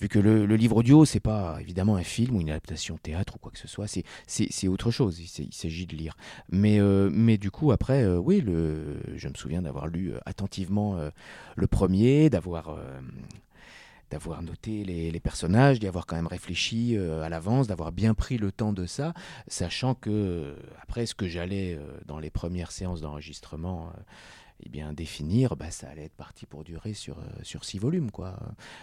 [0.00, 3.38] vu que le, livre audio, c'est pas évidemment un film ou une adaptation théâtre ou
[3.38, 3.86] quoi que ce soit,
[4.26, 6.16] c'est autre chose, il, s'agit de lire.
[6.50, 10.18] Mais, euh, mais du coup, après, euh, oui, le, je me souviens d'avoir lu euh,
[10.26, 10.98] attentivement
[11.56, 12.76] le premier, d'avoir
[14.10, 18.52] d'avoir noté les, personnages, d'y avoir quand même réfléchi à l'avance, d'avoir bien pris le
[18.52, 19.14] temps de ça,
[19.46, 23.90] sachant que après ce que j'allais dans les premières séances d'enregistrement
[24.64, 28.12] eh bien, définir, bah, ça allait être parti pour durer sur, euh, sur six volumes.
[28.12, 28.38] Quoi.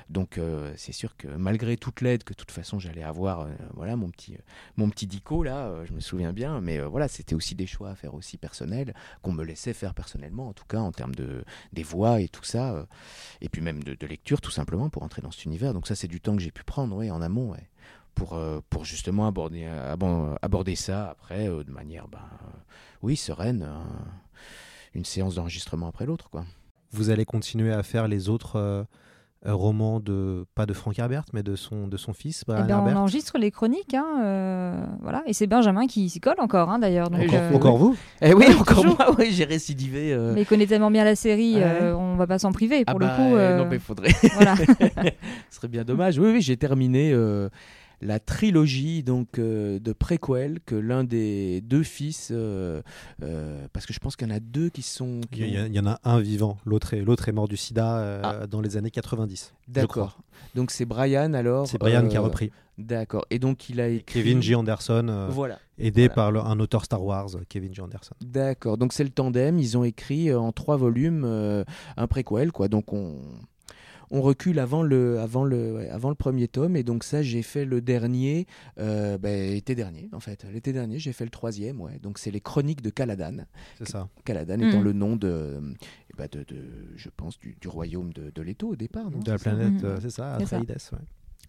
[0.09, 3.47] Donc euh, c'est sûr que malgré toute l'aide que de toute façon j'allais avoir, euh,
[3.75, 4.37] voilà, mon petit,
[4.75, 7.95] mon petit dico, là, je me souviens bien, mais voilà, c'était aussi des choix à
[7.95, 11.83] faire aussi personnels, qu'on me laissait faire personnellement, en tout cas en termes de, des
[11.83, 12.85] voix et tout ça,
[13.39, 15.73] et puis même de, lecture tout simplement pour entrer dans cet univers.
[15.73, 17.55] Donc ça c'est du temps que j'ai pu prendre ouais, en amont.
[18.15, 18.37] Pour,
[18.69, 19.65] pour, justement aborder,
[20.41, 22.19] aborder ça après de manière, ben,
[23.01, 23.63] oui, sereine.
[23.63, 23.85] Hein
[24.93, 26.29] une séance d'enregistrement après l'autre.
[26.29, 26.45] quoi.
[26.91, 28.83] Vous allez continuer à faire les autres euh,
[29.45, 32.43] euh, romans de pas de Frank Herbert, mais de son de son fils.
[32.47, 36.39] Eh ben, on enregistre les chroniques, hein, euh, voilà, et c'est Benjamin qui s'y colle
[36.39, 37.09] encore, hein, d'ailleurs.
[37.53, 40.17] encore, vous Eh oui, encore moi, oui, j'ai récidivé.
[40.33, 41.57] Mais il connaît tellement bien la série,
[41.95, 43.63] on va pas s'en priver pour ah le bah, coup.
[43.63, 44.13] Non, mais faudrait.
[44.33, 44.55] voilà.
[45.49, 46.17] Ce serait bien dommage.
[46.17, 47.13] Oui, oui, j'ai terminé
[48.01, 52.81] la trilogie donc euh, de préquel que l'un des deux fils, euh,
[53.23, 55.21] euh, parce que je pense qu'il y en a deux qui sont.
[55.33, 58.47] il, y, en a un vivant, l'autre est, l'autre est mort du sida ah.
[58.47, 59.53] dans les années 90.
[59.67, 60.19] D'accord.
[60.55, 61.67] Donc c'est Brian alors.
[61.67, 62.51] C'est Brian qui a repris.
[62.77, 63.25] D'accord.
[63.29, 64.21] Et donc il a écrit.
[64.21, 64.55] Kevin J.
[64.55, 65.27] Anderson.
[65.29, 65.59] voilà.
[65.77, 67.81] Aidé par un auteur Star Wars, Kevin J.
[67.81, 68.15] Anderson.
[68.21, 68.77] D'accord.
[68.77, 69.59] Donc c'est le tandem.
[69.59, 71.25] Ils ont écrit en trois volumes
[71.97, 72.69] un préquel, quoi.
[72.69, 73.17] Donc on
[74.11, 76.75] on recule avant le, avant le, avant le premier tome.
[76.75, 78.47] Et donc ça, j'ai fait le dernier,
[78.79, 80.45] euh, ben, l'été dernier, en fait.
[80.51, 81.99] L'été dernier, j'ai fait le troisième, ouais.
[81.99, 83.45] Donc c'est les Chroniques de Caladan.
[83.77, 84.09] C'est ça.
[84.25, 84.83] Caladan étant mm.
[84.83, 85.59] le nom de,
[86.17, 86.63] ben, de, de,
[86.95, 89.19] je pense, du, royaume de, de Leto au départ, non?
[89.19, 90.99] De la planète, euh, c'est ça, Atreides, ouais.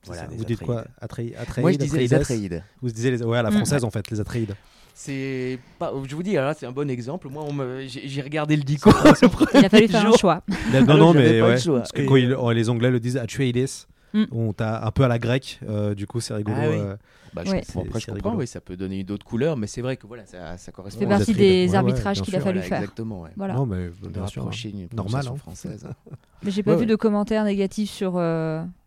[0.07, 2.63] Voilà, vous dites quoi Atreides Moi, je disais les Atreides.
[2.81, 3.23] Vous disiez les...
[3.23, 3.55] ouais, à la mm.
[3.55, 4.55] française, en fait, les Atreides.
[4.95, 7.29] C'est pas, je vous dis, c'est un bon exemple.
[7.29, 7.47] Moi,
[7.87, 8.91] j'ai regardé le dico.
[9.55, 10.43] il a fallu faire un choix.
[10.87, 13.67] non, non, mais ouais, parce que quand oh, les Anglais le disent Atreides,
[14.13, 14.25] mm.
[14.33, 15.61] on t'a un peu à la grecque.
[15.69, 16.57] Euh, du coup, c'est rigolo.
[16.59, 16.77] Ah, oui.
[16.79, 16.97] euh,
[17.33, 19.97] bah, je comprends, après, je comprends oui, ça peut donner d'autres couleurs, mais c'est vrai
[19.97, 21.01] que voilà, ça, ça correspond.
[21.01, 22.79] C'est partie des arbitrages qu'il a fallu faire.
[22.81, 23.23] Exactement.
[23.23, 23.31] Ouais.
[23.37, 23.55] Voilà.
[23.55, 25.37] Non, mais bien sûr, une normal hein.
[25.37, 25.87] française.
[26.43, 28.21] mais j'ai pas vu de commentaires négatifs sur.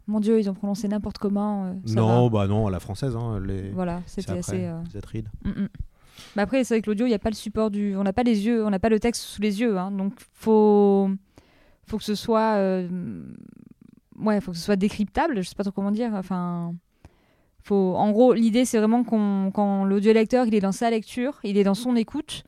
[0.08, 1.66] Mon Dieu, ils ont prononcé n'importe comment.
[1.66, 3.16] Euh, non, bah non, à la française.
[3.16, 3.70] Hein, les...
[3.70, 4.66] Voilà, c'était assez.
[4.66, 4.82] Euh...
[5.44, 5.70] Mm, mm.
[6.36, 7.96] Mais après, c'est vrai que l'audio, il n'y a pas le support du.
[7.96, 9.78] On n'a pas les yeux, on n'a pas le texte sous les yeux.
[9.78, 11.10] Hein, donc, faut.
[11.88, 12.56] Faut que ce soit.
[12.56, 12.88] Euh...
[14.20, 15.42] Ouais, faut que ce soit décryptable.
[15.42, 16.12] Je sais pas trop comment dire.
[16.14, 16.76] Enfin.
[17.62, 17.96] Faut...
[17.96, 21.58] En gros, l'idée, c'est vraiment qu'on, quand l'audio lecteur, il est dans sa lecture, il
[21.58, 22.44] est dans son écoute.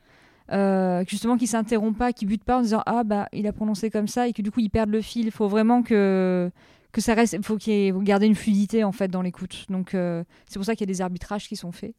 [0.52, 3.90] Euh, justement qu'il s'interrompt pas, qu'il bute pas en disant ah bah il a prononcé
[3.90, 5.26] comme ça et que du coup il perd le fil.
[5.26, 6.50] Il faut vraiment que
[6.96, 9.66] que ça reste, faut qu'il y ait, garder une fluidité en fait dans l'écoute.
[9.68, 11.94] Donc euh, c'est pour ça qu'il y a des arbitrages qui sont faits.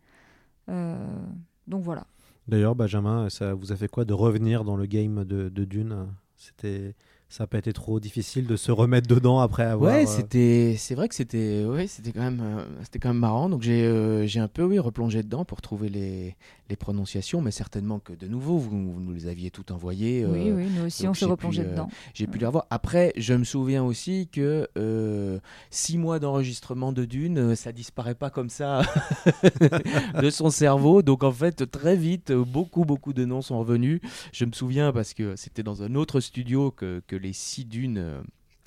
[0.69, 0.97] Euh,
[1.67, 2.07] donc voilà.
[2.47, 6.07] D'ailleurs, Benjamin, ça vous a fait quoi de revenir dans le game de, de Dune?
[6.35, 6.95] C'était
[7.29, 9.93] ça n'a pas été trop difficile de se remettre dedans après avoir.
[9.93, 13.19] Ouais, euh, c'était, c'est vrai que c'était, ouais, c'était quand même, euh, c'était quand même
[13.19, 13.49] marrant.
[13.49, 16.37] Donc j'ai, euh, j'ai un peu, oui, replongé dedans pour trouver les,
[16.69, 20.25] les prononciations, mais certainement que de nouveau, vous, nous les aviez tout envoyées.
[20.25, 21.89] oui, oui, nous aussi, on se replongeait dedans.
[22.13, 22.65] j'ai pu les revoir.
[22.69, 24.69] Après, je me souviens aussi que
[25.69, 28.83] six mois d'enregistrement de Dune, ça disparaît pas comme ça
[30.21, 31.01] de son cerveau.
[31.01, 33.99] Donc en fait, très vite, beaucoup, beaucoup de noms sont revenus.
[34.31, 37.97] Je me souviens parce que c'était dans un autre studio que, que les six dunes
[37.97, 38.21] euh,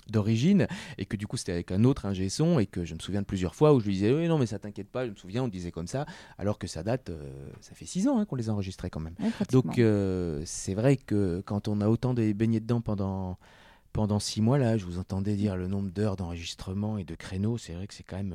[0.08, 0.66] d'origine
[0.98, 3.20] et que du coup c'était avec un autre ingé son et que je me souviens
[3.20, 5.16] de plusieurs fois où je lui disais oui non mais ça t'inquiète pas je me
[5.16, 6.04] souviens on disait comme ça
[6.36, 7.30] alors que ça date euh,
[7.60, 9.14] ça fait six ans hein, qu'on les a enregistrés quand même.
[9.52, 13.38] Donc euh, c'est vrai que quand on a autant de baignés dedans pendant
[13.92, 17.58] pendant six mois là je vous entendais dire le nombre d'heures d'enregistrement et de créneaux
[17.58, 18.34] c'est vrai que c'est quand même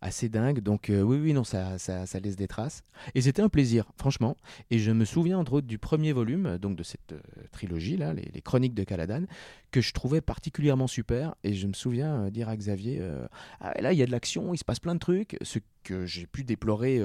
[0.00, 0.60] assez dingue.
[0.60, 2.82] Donc euh, oui, oui, non, ça, ça, laisse des traces.
[3.14, 4.36] Et c'était un plaisir, franchement.
[4.70, 7.20] Et je me souviens entre autres du premier volume, donc de cette euh,
[7.52, 9.24] trilogie là, les, Chroniques de Caladan,
[9.70, 11.34] que je trouvais particulièrement super.
[11.44, 13.02] Et je me souviens euh, dire à Xavier,
[13.60, 16.06] ah, là il y a de l'action, il se passe plein de trucs, ce que
[16.06, 17.00] j'ai pu déplorer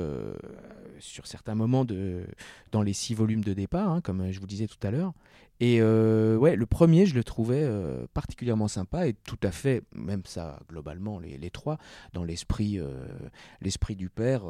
[0.99, 2.25] sur certains moments de,
[2.71, 5.13] dans les six volumes de départ, hein, comme je vous disais tout à l'heure.
[5.63, 9.83] Et euh, ouais, le premier, je le trouvais euh, particulièrement sympa et tout à fait,
[9.93, 11.77] même ça, globalement, les, les trois,
[12.13, 13.05] dans l'esprit euh,
[13.61, 14.41] l'esprit du père,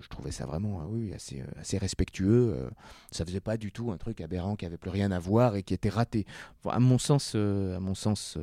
[0.00, 2.70] je trouvais ça vraiment ah oui, assez, assez respectueux.
[3.10, 5.64] ça faisait pas du tout un truc aberrant qui avait plus rien à voir et
[5.64, 6.24] qui était raté.
[6.66, 8.38] à mon sens, à mon sens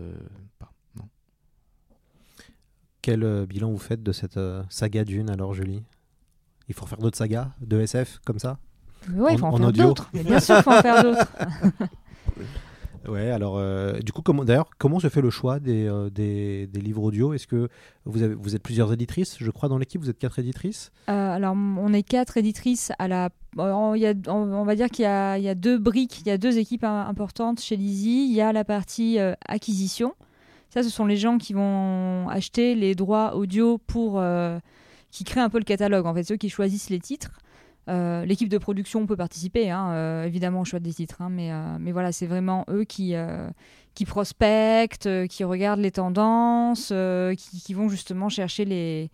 [0.60, 0.74] pas.
[3.02, 4.40] Quel bilan vous faites de cette
[4.70, 5.82] saga d'une alors, Julie?
[6.68, 8.60] Il faut faire d'autres sagas de SF comme ça?
[9.14, 10.10] Oui, il faut en, faire d'autres.
[10.14, 11.28] Bien sûr, il faut en faire d'autres.
[13.08, 16.68] Ouais, alors euh, du coup, comment, d'ailleurs, comment se fait le choix des, euh, des,
[16.68, 17.34] des, livres audio?
[17.34, 17.68] Est-ce que
[18.06, 20.92] vous, avez, vous êtes plusieurs éditrices Je crois dans l'équipe, vous êtes quatre éditrices?
[21.10, 22.92] Euh, Alors, on est quatre éditrices.
[23.00, 25.80] À la, on, y a, on, va dire qu'il y a, il y a deux
[25.80, 28.28] briques, il y a deux équipes importantes chez Lizzie.
[28.30, 30.14] Il y a la partie acquisition.
[30.70, 34.24] Ça, ce sont les gens qui vont acheter les droits audio pour
[35.10, 36.06] qui créent un peu le catalogue.
[36.06, 37.32] En fait, ceux qui choisissent les titres.
[37.90, 41.52] Euh, l'équipe de production peut participer, hein, euh, évidemment, au choix des titres, hein, mais,
[41.52, 43.16] euh, mais voilà, c'est vraiment eux qui,
[43.96, 46.94] qui prospectent, qui regardent les tendances,
[47.38, 49.10] qui, vont justement chercher les,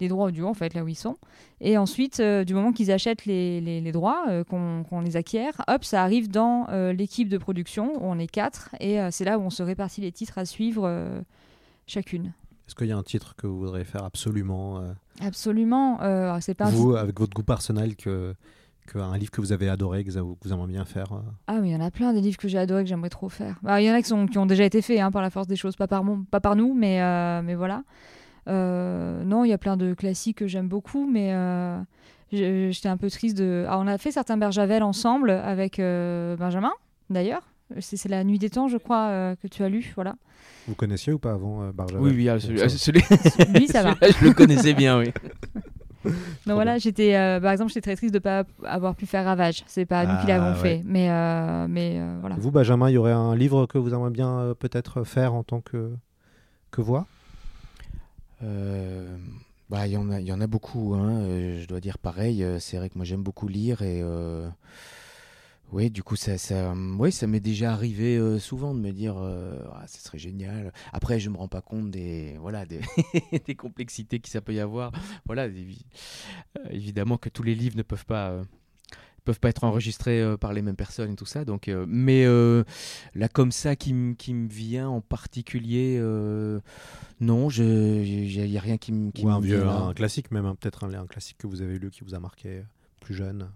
[0.00, 1.16] les, droits audio, en fait, là où ils sont.
[1.60, 6.30] Et ensuite, du moment qu'ils achètent les, les, droits, qu'on les acquiert, hop, ça arrive
[6.30, 10.00] dans l'équipe de production, où on est quatre, et c'est là où on se répartit
[10.00, 11.22] les titres à suivre
[11.86, 12.32] chacune.
[12.72, 16.00] Est-ce qu'il y a un titre que vous voudriez faire absolument euh, Absolument.
[16.00, 18.34] Euh, c'est pas vous, avec votre goût personnel, que,
[18.86, 21.68] que, un livre que vous avez adoré, que vous, aimeriez bien faire euh Ah, mais
[21.68, 23.58] il y en a plein des livres que j'ai adoré, que j'aimerais trop faire.
[23.62, 25.28] Bah, il y en a qui, sont, qui ont déjà été faits hein, par la
[25.28, 27.02] force des choses, pas par, mon, pas par nous, mais,
[27.42, 27.82] mais voilà.
[28.46, 31.36] non, il y a plein de classiques que j'aime beaucoup, mais
[32.32, 33.66] j'étais un peu triste de.
[33.68, 36.72] Ah, on a fait certains Berjavel ensemble avec Benjamin,
[37.10, 37.51] d'ailleurs.
[37.80, 40.16] C'est la nuit des temps, je crois, que tu as lu, voilà.
[40.68, 43.02] Vous connaissiez ou pas avant euh, Oui, oui, ah, celui, celui...
[43.54, 43.96] lui, ça va.
[44.00, 45.12] je le connaissais bien, oui.
[46.04, 46.12] Donc
[46.54, 49.64] voilà, j'étais, euh, par exemple, j'étais très triste de ne pas avoir pu faire Ravage.
[49.66, 52.36] C'est pas nous qui l'avons ah, fait, mais, euh, mais voilà.
[52.38, 55.60] Vous, Benjamin, il y aurait un livre que vous aimeriez bien peut-être faire en tant
[55.60, 55.92] que,
[56.70, 57.06] que voix?
[59.70, 60.94] Bah, il y en a, il y en a beaucoup.
[60.94, 61.24] Hein.
[61.60, 62.44] je dois dire pareil.
[62.60, 64.02] C'est vrai que moi j'aime beaucoup lire et
[65.72, 66.74] oui, du coup, ça, ça,
[67.10, 70.70] ça m'est déjà arrivé euh, souvent de me dire, euh, ah, ça serait génial.
[70.92, 72.80] Après, je me rends pas compte des, voilà, des,
[73.46, 74.92] des complexités qui ça peut y avoir.
[75.24, 75.54] Voilà, euh,
[76.70, 78.42] évidemment que tous les livres ne peuvent pas,
[79.24, 81.46] peuvent pas être enregistrés par les mêmes personnes et tout ça.
[81.46, 82.26] Donc, mais
[83.14, 85.98] là, comme ça, qui, me vient en particulier,
[87.20, 89.10] non, il n'y a rien qui, me.
[89.22, 91.90] Ou un vieux, un classique même, hein, peut-être un, un classique que vous avez lu
[91.90, 92.62] qui vous a marqué
[93.00, 93.48] plus jeune.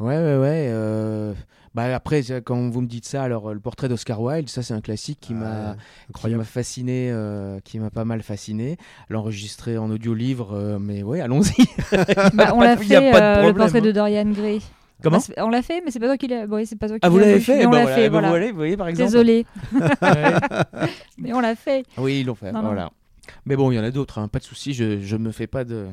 [0.00, 0.68] Ouais, ouais, ouais.
[0.70, 1.34] Euh,
[1.74, 4.80] bah après, quand vous me dites ça, alors le portrait d'Oscar Wilde, ça c'est un
[4.80, 5.76] classique qui m'a
[6.24, 8.78] m'a fasciné, euh, qui m'a pas mal fasciné.
[9.10, 11.66] L'enregistrer en audio-livre, euh, mais ouais, allons-y.
[12.34, 13.12] Bah, on l'a fait,
[13.46, 13.92] le portrait de hein.
[13.92, 14.62] Dorian Gray.
[15.02, 16.46] Comment On l'a fait, mais c'est pas toi qui l'a.
[16.46, 18.30] Bon, c'est pas toi qui ah, vous l'avez fait On l'a fait, voilà.
[18.30, 19.10] Vous, voyez, par exemple.
[19.10, 19.46] Désolé.
[21.18, 21.84] mais on l'a fait.
[21.98, 22.52] Oui, ils l'ont fait.
[22.52, 22.90] voilà.
[23.44, 24.18] Mais bon, il y en a d'autres.
[24.18, 24.72] Hein, pas de souci.
[24.72, 25.88] Je, je me fais pas de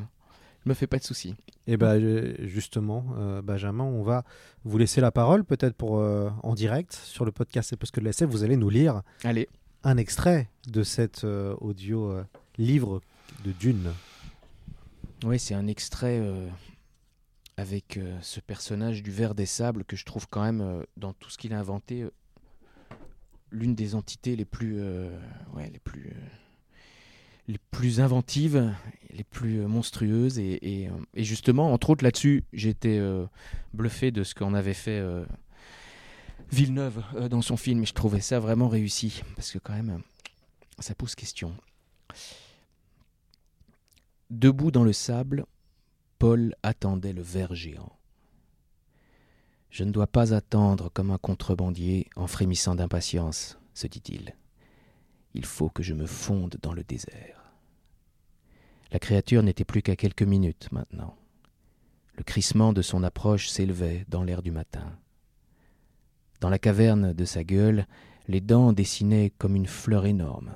[0.68, 1.36] me fais pas de soucis.
[1.66, 4.24] Et eh ben justement, euh, Benjamin, on va
[4.64, 8.00] vous laisser la parole peut-être pour euh, en direct sur le podcast C'est parce que
[8.00, 9.50] de la vous allez nous lire Allez.
[9.84, 12.16] un extrait de cet euh, audio
[12.58, 13.02] livre
[13.44, 13.92] de Dune.
[15.26, 16.22] Oui, c'est un extrait
[17.58, 21.38] avec ce personnage du ver des sables que je trouve quand même dans tout ce
[21.38, 22.06] qu'il a inventé
[23.52, 24.80] l'une des entités les plus
[25.54, 26.14] ouais, les plus
[27.48, 28.74] les plus inventives,
[29.12, 30.40] les plus euh, monstrueuses.
[30.40, 33.26] Et, euh, et, justement, entre autres là-dessus, j'étais euh,
[33.74, 35.04] bluffé de ce qu'on avait fait
[36.52, 37.84] Villeneuve dans son film.
[37.84, 39.22] Et je trouvais ça vraiment réussi.
[39.36, 40.02] Parce que quand même,
[40.80, 41.56] ça pose question.
[44.30, 45.46] Debout dans le sable,
[46.20, 47.94] Paul attendait le ver géant.
[49.70, 54.36] Je ne dois pas attendre comme un contrebandier en frémissant d'impatience, se dit-il.
[55.34, 57.37] Il faut que je me fonde dans le désert.
[58.92, 61.16] La créature n'était plus qu'à quelques minutes maintenant.
[62.16, 64.98] Le crissement de son approche s'élevait dans l'air du matin.
[66.40, 67.86] Dans la caverne de sa gueule,
[68.28, 70.56] les dents dessinaient comme une fleur énorme.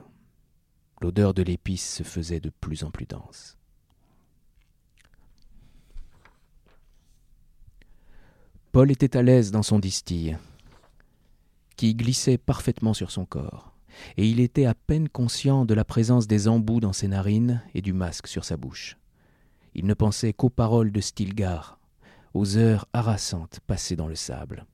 [1.02, 3.58] L'odeur de l'épice se faisait de plus en plus dense.
[8.72, 10.38] Paul était à l'aise dans son distille,
[11.76, 13.71] qui glissait parfaitement sur son corps
[14.18, 17.82] et il était à peine conscient de la présence des embouts dans ses narines et
[17.82, 18.98] du masque sur sa bouche.
[19.74, 21.80] Il ne pensait qu'aux paroles de Stilgar,
[22.34, 24.66] aux heures harassantes passées dans le sable.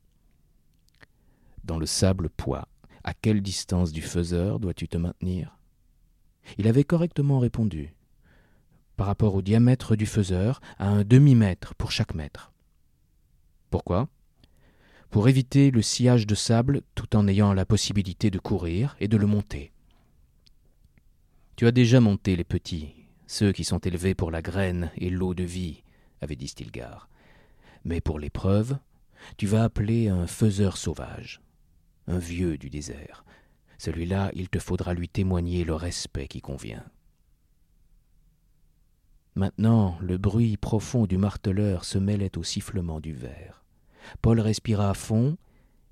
[1.63, 2.67] Dans le sable poids,
[3.03, 5.57] à quelle distance du faiseur dois-tu te maintenir?
[6.57, 7.93] Il avait correctement répondu.
[8.95, 12.51] Par rapport au diamètre du faiseur, à un demi-mètre pour chaque mètre.
[13.69, 14.07] Pourquoi?
[15.09, 19.17] Pour éviter le sillage de sable tout en ayant la possibilité de courir et de
[19.17, 19.71] le monter.
[21.55, 22.93] Tu as déjà monté les petits,
[23.25, 25.83] ceux qui sont élevés pour la graine et l'eau de vie,
[26.21, 27.09] avait dit Stilgar.
[27.83, 28.77] Mais pour l'épreuve,
[29.37, 31.41] tu vas appeler un faiseur sauvage,
[32.07, 33.25] un vieux du désert.
[33.77, 36.83] Celui-là, il te faudra lui témoigner le respect qui convient.
[39.35, 43.63] Maintenant, le bruit profond du marteleur se mêlait au sifflement du verre.
[44.21, 45.37] Paul respira à fond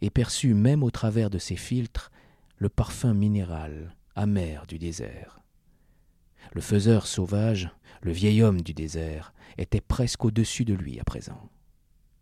[0.02, 2.12] et perçut même au travers de ses filtres
[2.58, 5.42] le parfum minéral, amer du désert.
[6.54, 7.70] Le faiseur sauvage,
[8.02, 11.50] le vieil homme du désert, était presque au-dessus de lui à présent.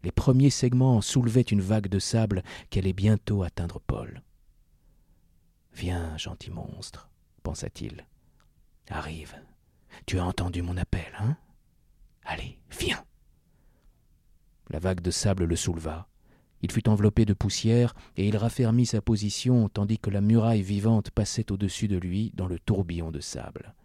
[0.04, 4.22] Les premiers segments soulevaient une vague de sable qui allait bientôt atteindre Paul.
[5.74, 7.10] Viens, gentil monstre,
[7.42, 8.06] pensa-t-il.
[8.90, 9.36] Arrive.
[10.06, 11.38] Tu as entendu mon appel, hein?
[12.26, 13.04] Allez, viens.
[14.74, 16.08] La vague de sable le souleva.
[16.64, 21.12] Il fut enveloppé de poussière et il raffermit sa position tandis que la muraille vivante
[21.12, 23.76] passait au-dessus de lui dans le tourbillon de sable.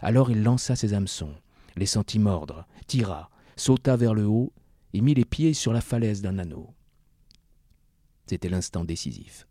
[0.00, 1.34] Alors il lança ses hameçons,
[1.76, 4.52] les sentit mordre, tira, sauta vers le haut
[4.92, 6.74] et mit les pieds sur la falaise d'un anneau.
[8.26, 9.46] C'était l'instant décisif.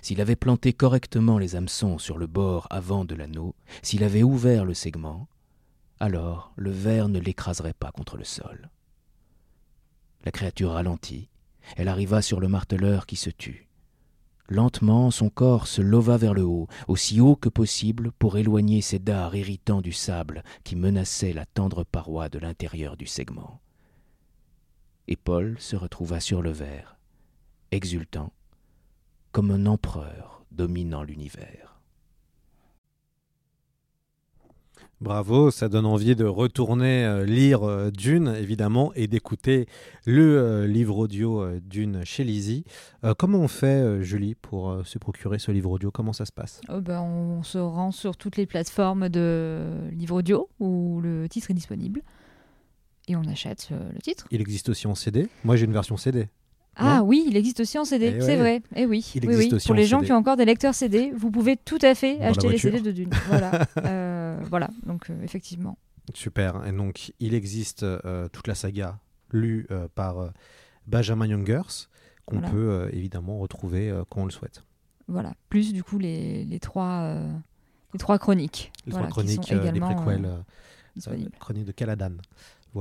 [0.00, 4.64] S'il avait planté correctement les hameçons sur le bord avant de l'anneau, s'il avait ouvert
[4.64, 5.28] le segment,
[6.00, 8.70] alors le verre ne l'écraserait pas contre le sol.
[10.24, 11.28] La créature ralentit,
[11.76, 13.68] elle arriva sur le marteleur qui se tut.
[14.48, 18.98] Lentement, son corps se leva vers le haut, aussi haut que possible pour éloigner ses
[18.98, 23.60] dards irritants du sable qui menaçait la tendre paroi de l'intérieur du segment.
[25.06, 26.96] Et Paul se retrouva sur le verre,
[27.70, 28.32] exultant,
[29.32, 31.67] comme un empereur dominant l'univers.
[35.00, 39.68] Bravo, ça donne envie de retourner euh, lire euh, Dune, évidemment, et d'écouter
[40.04, 42.64] le euh, livre audio Dune chez Lizzie.
[43.16, 45.92] comment on fait, Julie, pour se procurer ce livre audio?
[45.92, 46.60] Comment ça se passe?
[46.68, 51.52] Oh ben, On se rend sur toutes les plateformes de livre audio où le titre
[51.52, 52.02] est disponible
[53.06, 54.26] et on achète le titre.
[54.32, 55.28] Il existe aussi en CD.
[55.44, 56.28] Moi, j'ai une version CD.
[56.78, 58.56] Ah oui, il existe aussi en CD, eh c'est vrai.
[58.74, 59.04] Et eh oui,
[59.66, 62.48] pour les gens qui ont encore des lecteurs CD, vous pouvez tout à fait acheter
[62.48, 63.10] les CD de Dune.
[63.28, 64.70] voilà, euh, voilà.
[64.86, 65.76] donc euh, effectivement.
[66.14, 66.66] Super.
[66.66, 68.98] Et donc, il existe euh, toute la saga
[69.30, 70.30] lue par
[70.86, 71.88] Benjamin Youngers,
[72.24, 74.62] qu'on peut évidemment retrouver quand on le souhaite.
[75.08, 75.34] Voilà.
[75.48, 77.14] Plus du coup les, les trois
[77.92, 78.72] les trois chroniques.
[78.86, 80.44] Les trois chroniques des préquels.
[81.38, 82.12] chronique de Caladan.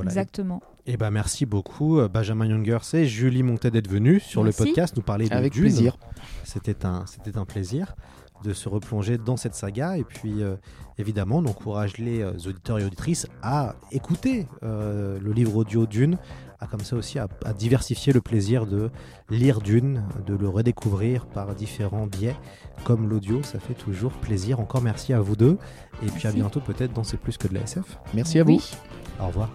[0.03, 0.61] Exactement.
[0.85, 2.77] Et eh ben merci beaucoup euh, Benjamin Younger.
[2.93, 5.97] Et Julie Montet d'être venus sur le podcast nous parler de Avec plaisir.
[6.45, 7.95] C'était un, c'était un plaisir
[8.43, 10.55] de se replonger dans cette saga et puis euh,
[10.97, 16.17] évidemment on encourage les euh, auditeurs et auditrices à écouter le livre audio Dune,
[16.59, 17.27] à comme ça aussi à,
[17.57, 18.89] diversifier le plaisir de
[19.29, 22.35] lire Dune, de le redécouvrir par différents biais
[22.83, 24.59] comme l'audio, ça fait toujours plaisir.
[24.59, 25.57] Encore merci à vous deux
[26.03, 27.99] et puis à bientôt peut-être dans C'est plus que de la SF.
[28.13, 28.59] Merci à vous.
[29.19, 29.49] Au revoir.